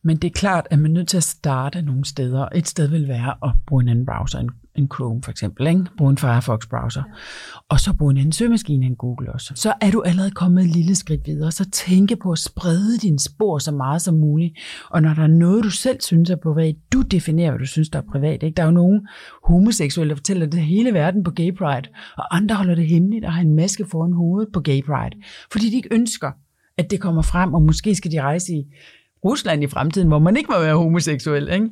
Men 0.03 0.17
det 0.17 0.27
er 0.27 0.31
klart, 0.31 0.67
at 0.71 0.79
man 0.79 0.91
er 0.91 0.95
nødt 0.95 1.07
til 1.07 1.17
at 1.17 1.23
starte 1.23 1.81
nogle 1.81 2.05
steder. 2.05 2.47
Et 2.55 2.67
sted 2.67 2.87
vil 2.87 3.07
være 3.07 3.35
at 3.43 3.51
bruge 3.67 3.83
en 3.83 3.89
anden 3.89 4.05
browser, 4.05 4.39
end 4.39 4.49
en 4.75 4.87
Chrome 4.95 5.21
for 5.23 5.31
eksempel, 5.31 5.67
ikke? 5.67 5.85
bruge 5.97 6.11
en 6.11 6.17
Firefox-browser, 6.17 7.03
og 7.69 7.79
så 7.79 7.93
bruge 7.93 8.11
en 8.11 8.17
anden 8.17 8.31
søgemaskine 8.31 8.85
end 8.85 8.95
Google 8.95 9.33
også. 9.33 9.53
Så 9.55 9.73
er 9.81 9.91
du 9.91 10.01
allerede 10.01 10.31
kommet 10.31 10.63
et 10.63 10.69
lille 10.69 10.95
skridt 10.95 11.27
videre, 11.27 11.51
så 11.51 11.69
tænke 11.69 12.15
på 12.15 12.31
at 12.31 12.39
sprede 12.39 12.97
dine 12.97 13.19
spor 13.19 13.57
så 13.57 13.71
meget 13.71 14.01
som 14.01 14.15
muligt. 14.15 14.57
Og 14.89 15.01
når 15.01 15.13
der 15.13 15.23
er 15.23 15.27
noget, 15.27 15.63
du 15.63 15.69
selv 15.69 16.01
synes 16.01 16.29
er 16.29 16.35
privat, 16.35 16.75
du 16.93 17.01
definerer, 17.01 17.51
hvad 17.51 17.59
du 17.59 17.65
synes, 17.65 17.89
der 17.89 17.99
er 17.99 18.03
privat. 18.11 18.43
Ikke? 18.43 18.55
Der 18.55 18.63
er 18.63 18.67
jo 18.67 18.71
nogen 18.73 19.07
homoseksuelle, 19.47 20.09
der 20.09 20.15
fortæller 20.15 20.45
det 20.45 20.61
hele 20.61 20.93
verden 20.93 21.23
på 21.23 21.31
Gay 21.31 21.55
Pride, 21.57 21.89
og 22.17 22.35
andre 22.35 22.55
holder 22.55 22.75
det 22.75 22.87
hemmeligt 22.87 23.25
og 23.25 23.33
har 23.33 23.41
en 23.41 23.55
maske 23.55 23.85
foran 23.91 24.13
hovedet 24.13 24.49
på 24.53 24.59
Gay 24.59 24.81
Pride, 24.81 25.21
fordi 25.51 25.69
de 25.69 25.75
ikke 25.75 25.89
ønsker, 25.91 26.31
at 26.77 26.91
det 26.91 27.01
kommer 27.01 27.21
frem, 27.21 27.53
og 27.53 27.61
måske 27.61 27.95
skal 27.95 28.11
de 28.11 28.21
rejse 28.21 28.53
i 28.53 28.65
Rusland 29.25 29.63
i 29.63 29.67
fremtiden, 29.67 30.07
hvor 30.07 30.19
man 30.19 30.37
ikke 30.37 30.51
må 30.51 30.59
være 30.59 30.77
homoseksuel. 30.77 31.49
Ikke? 31.53 31.69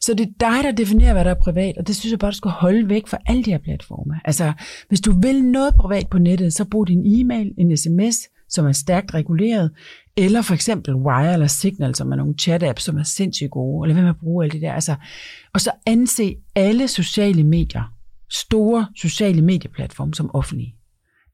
Så 0.00 0.14
det 0.14 0.26
er 0.26 0.32
dig, 0.40 0.64
der 0.64 0.70
definerer, 0.70 1.12
hvad 1.12 1.24
der 1.24 1.30
er 1.30 1.40
privat, 1.42 1.78
og 1.78 1.86
det 1.86 1.96
synes 1.96 2.10
jeg 2.10 2.18
bare, 2.18 2.30
du 2.30 2.36
skal 2.36 2.50
holde 2.50 2.88
væk 2.88 3.06
fra 3.06 3.18
alle 3.26 3.42
de 3.42 3.50
her 3.50 3.58
platforme. 3.58 4.20
Altså, 4.24 4.52
hvis 4.88 5.00
du 5.00 5.20
vil 5.20 5.44
noget 5.44 5.74
privat 5.74 6.08
på 6.10 6.18
nettet, 6.18 6.52
så 6.52 6.64
brug 6.64 6.88
din 6.88 7.02
e-mail, 7.20 7.52
en 7.58 7.76
sms, 7.76 8.16
som 8.48 8.66
er 8.66 8.72
stærkt 8.72 9.14
reguleret, 9.14 9.70
eller 10.16 10.42
for 10.42 10.54
eksempel 10.54 10.94
Wire 10.94 11.32
eller 11.32 11.46
Signal, 11.46 11.94
som 11.94 12.12
er 12.12 12.16
nogle 12.16 12.34
chat-apps, 12.40 12.80
som 12.80 12.98
er 12.98 13.02
sindssygt 13.02 13.50
gode, 13.50 13.86
eller 13.86 13.94
hvad 13.94 14.04
man 14.04 14.14
bruger 14.20 14.42
alt 14.42 14.52
det 14.52 14.62
der. 14.62 14.72
Altså, 14.72 14.94
og 15.54 15.60
så 15.60 15.70
anse 15.86 16.36
alle 16.54 16.88
sociale 16.88 17.44
medier, 17.44 17.92
store 18.30 18.86
sociale 18.96 19.42
medieplatforme 19.42 20.14
som 20.14 20.30
offentlige. 20.34 20.74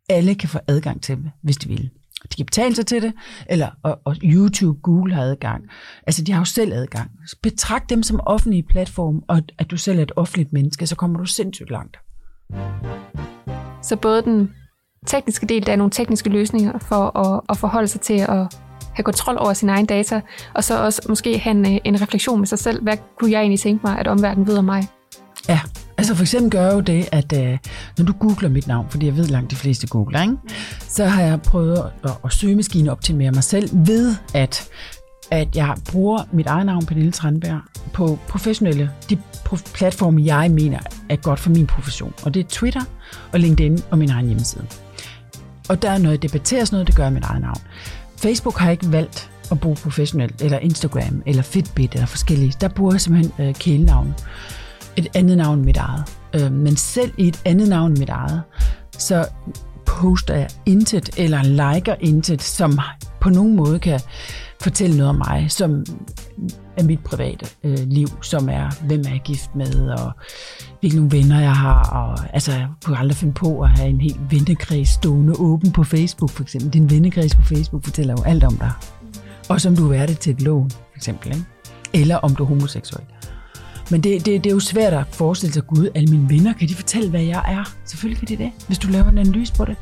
Alle 0.09 0.35
kan 0.35 0.49
få 0.49 0.59
adgang 0.69 1.03
til 1.03 1.17
dem, 1.17 1.25
hvis 1.43 1.57
de 1.57 1.69
vil 1.69 1.91
de 2.30 2.37
kan 2.37 2.46
betale 2.46 2.74
sig 2.74 2.87
til 2.87 3.02
det, 3.02 3.12
eller 3.46 3.68
og, 3.82 4.00
og 4.04 4.16
YouTube, 4.22 4.80
Google 4.82 5.14
har 5.14 5.22
adgang. 5.22 5.64
Altså, 6.06 6.22
de 6.22 6.32
har 6.32 6.40
jo 6.40 6.44
selv 6.44 6.72
adgang. 6.72 7.11
Betragt 7.42 7.90
dem 7.90 8.02
som 8.02 8.20
offentlige 8.26 8.62
platform, 8.62 9.22
og 9.28 9.42
at 9.58 9.70
du 9.70 9.76
selv 9.76 9.98
er 9.98 10.02
et 10.02 10.12
offentligt 10.16 10.52
menneske, 10.52 10.87
så 10.87 10.96
kommer 10.96 11.18
du 11.18 11.24
sindssygt 11.24 11.70
langt. 11.70 11.96
Så 13.82 13.96
både 13.96 14.22
den 14.22 14.54
tekniske 15.06 15.46
del, 15.46 15.66
der 15.66 15.72
er 15.72 15.76
nogle 15.76 15.90
tekniske 15.90 16.30
løsninger 16.30 16.78
for 16.78 17.18
at, 17.18 17.40
at 17.48 17.56
forholde 17.56 17.88
sig 17.88 18.00
til 18.00 18.18
at 18.18 18.56
have 18.94 19.04
kontrol 19.04 19.37
over 19.38 19.52
sin 19.52 19.68
egen 19.68 19.87
data, 19.87 20.20
og 20.54 20.64
så 20.64 20.85
også 20.85 21.02
måske 21.08 21.38
have 21.38 21.50
en, 21.50 21.80
en 21.85 22.02
refleksion 22.02 22.38
med 22.38 22.46
sig 22.46 22.58
selv. 22.58 22.82
Hvad 22.82 22.96
kunne 23.18 23.30
jeg 23.30 23.40
egentlig 23.40 23.61
tænke 23.61 23.87
mig, 23.87 23.98
at 23.98 24.06
omverdenen 24.06 24.46
ved 24.46 24.58
om 24.58 24.64
mig? 24.64 24.88
Ja, 25.48 25.61
altså 25.98 26.14
for 26.14 26.22
eksempel 26.22 26.50
gør 26.50 26.64
jeg 26.64 26.74
jo 26.74 26.81
det, 26.81 27.09
at 27.12 27.33
øh, 27.33 27.59
når 27.98 28.05
du 28.05 28.12
googler 28.12 28.48
mit 28.48 28.66
navn, 28.66 28.87
fordi 28.90 29.07
jeg 29.07 29.16
ved 29.16 29.26
langt 29.26 29.50
de 29.50 29.57
fleste 29.57 29.87
googler, 29.87 30.22
ikke? 30.22 30.37
så 30.88 31.05
har 31.05 31.22
jeg 31.22 31.42
prøvet 31.42 31.90
at, 32.05 32.11
at 32.24 32.31
til 32.72 32.88
optimere 32.88 33.31
mig 33.31 33.44
selv 33.44 33.70
ved, 33.72 34.14
at 34.35 34.68
at 35.31 35.57
jeg 35.57 35.76
bruger 35.90 36.22
mit 36.33 36.46
eget 36.46 36.66
navn, 36.66 36.87
Pernille 36.87 37.12
Tranberg, 37.12 37.61
på 37.92 38.18
professionelle, 38.28 38.90
de 39.11 39.18
platforme, 39.74 40.22
jeg 40.24 40.50
mener 40.50 40.78
er 41.09 41.16
godt 41.16 41.40
for 41.40 41.50
min 41.50 41.66
profession. 41.66 42.14
Og 42.24 42.35
det 42.35 42.40
er 42.40 42.48
Twitter 42.48 42.81
og 43.33 43.40
LinkedIn 43.40 43.78
og 43.90 43.98
min 43.98 44.11
egen 44.11 44.26
hjemmeside. 44.26 44.66
Og 45.68 45.83
der 45.83 45.90
er 45.90 45.98
noget, 45.98 46.22
debatteres 46.22 46.72
noget, 46.72 46.87
det 46.87 46.96
gør 46.96 47.02
jeg 47.02 47.12
mit 47.12 47.24
eget 47.24 47.40
navn. 47.40 47.61
Facebook 48.16 48.59
har 48.59 48.70
ikke 48.70 48.92
valgt 48.92 49.31
at 49.50 49.61
bruge 49.61 49.76
professionelt, 49.76 50.42
eller 50.42 50.59
Instagram, 50.59 51.22
eller 51.26 51.42
Fitbit, 51.42 51.92
eller 51.92 52.07
forskellige. 52.07 52.52
Der 52.61 52.68
bruger 52.68 52.92
jeg 52.92 53.00
simpelthen 53.00 53.46
øh, 53.46 53.55
kælenavn. 53.55 54.14
Et 54.96 55.07
andet 55.14 55.37
navn 55.37 55.59
end 55.59 55.66
mit 55.66 55.76
eget. 55.76 56.05
Øh, 56.35 56.52
men 56.52 56.76
selv 56.76 57.12
i 57.18 57.28
et 57.28 57.42
andet 57.44 57.68
navn 57.68 57.90
end 57.90 57.98
mit 57.98 58.09
eget, 58.09 58.42
så 58.98 59.26
poster 59.87 60.35
jeg 60.35 60.48
intet, 60.66 61.11
eller 61.18 61.42
liker 61.42 61.94
intet, 62.00 62.42
som 62.42 62.78
på 63.20 63.31
nogen 63.31 63.57
måde 63.57 63.78
kan 63.78 64.00
fortælle 64.61 64.96
noget 64.96 65.09
om 65.09 65.22
mig, 65.28 65.46
som 65.48 65.85
er 66.76 66.83
mit 66.83 67.00
private 67.00 67.46
øh, 67.64 67.78
liv, 67.78 68.09
som 68.22 68.48
er, 68.48 68.85
hvem 68.87 69.00
er 69.00 69.11
jeg 69.11 69.20
gift 69.24 69.55
med, 69.55 69.90
og 69.90 70.12
hvilke 70.81 70.96
nogle 70.96 71.12
venner 71.12 71.40
jeg 71.40 71.57
har, 71.57 71.83
og 71.90 72.35
altså, 72.35 72.52
jeg 72.52 72.68
kunne 72.85 72.98
aldrig 72.98 73.16
finde 73.16 73.35
på 73.35 73.61
at 73.61 73.68
have 73.68 73.88
en 73.88 74.00
helt 74.00 74.20
vennekreds 74.31 74.88
stående 74.88 75.35
åben 75.38 75.72
på 75.72 75.85
Facebook, 75.85 76.31
for 76.31 76.42
eksempel. 76.42 76.70
Din 76.72 76.90
vennekreds 76.90 77.35
på 77.35 77.42
Facebook 77.42 77.85
fortæller 77.85 78.14
jo 78.18 78.22
alt 78.22 78.44
om 78.44 78.57
dig. 78.57 78.72
Og 79.48 79.61
som 79.61 79.76
du 79.76 79.92
er 79.92 80.07
det 80.07 80.18
til 80.18 80.33
et 80.33 80.42
lån, 80.42 80.70
for 80.70 80.96
eksempel. 80.96 81.28
Ikke? 81.28 81.44
Eller 81.94 82.16
om 82.16 82.37
du 82.37 82.42
er 82.42 82.48
homoseksuel. 82.48 83.05
Men 83.92 84.00
det, 84.00 84.26
det, 84.26 84.44
det 84.44 84.50
er 84.50 84.55
jo 84.55 84.61
svært 84.61 84.92
at 84.92 85.07
forestille 85.07 85.52
sig, 85.52 85.66
Gud, 85.66 85.88
alle 85.94 86.11
mine 86.11 86.28
venner, 86.31 86.52
kan 86.52 86.68
de 86.68 86.74
fortælle, 86.74 87.11
hvad 87.11 87.22
jeg 87.22 87.44
er? 87.48 87.74
Selvfølgelig 87.85 88.18
kan 88.18 88.38
de 88.38 88.44
det, 88.44 88.52
hvis 88.66 88.78
du 88.78 88.88
laver 88.88 89.09
en 89.09 89.18
analyse 89.18 89.52
på 89.55 89.64
det. 89.64 89.76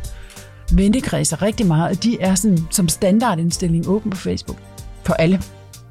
Vennekredser 0.74 1.42
rigtig 1.42 1.66
meget, 1.66 1.90
og 1.90 2.02
de 2.02 2.20
er 2.20 2.34
sådan, 2.34 2.58
som 2.70 2.88
standardindstilling 2.88 3.88
åben 3.88 4.10
på 4.10 4.16
Facebook. 4.16 4.58
For 5.04 5.12
alle. 5.12 5.40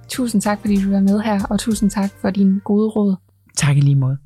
Tusind 0.09 0.41
tak, 0.41 0.59
fordi 0.61 0.81
du 0.81 0.91
var 0.91 0.99
med 0.99 1.19
her, 1.21 1.45
og 1.49 1.59
tusind 1.59 1.89
tak 1.89 2.11
for 2.21 2.29
din 2.29 2.59
gode 2.63 2.89
råd. 2.89 3.15
Tak 3.57 3.77
i 3.77 3.79
lige 3.79 3.95
måde. 3.95 4.17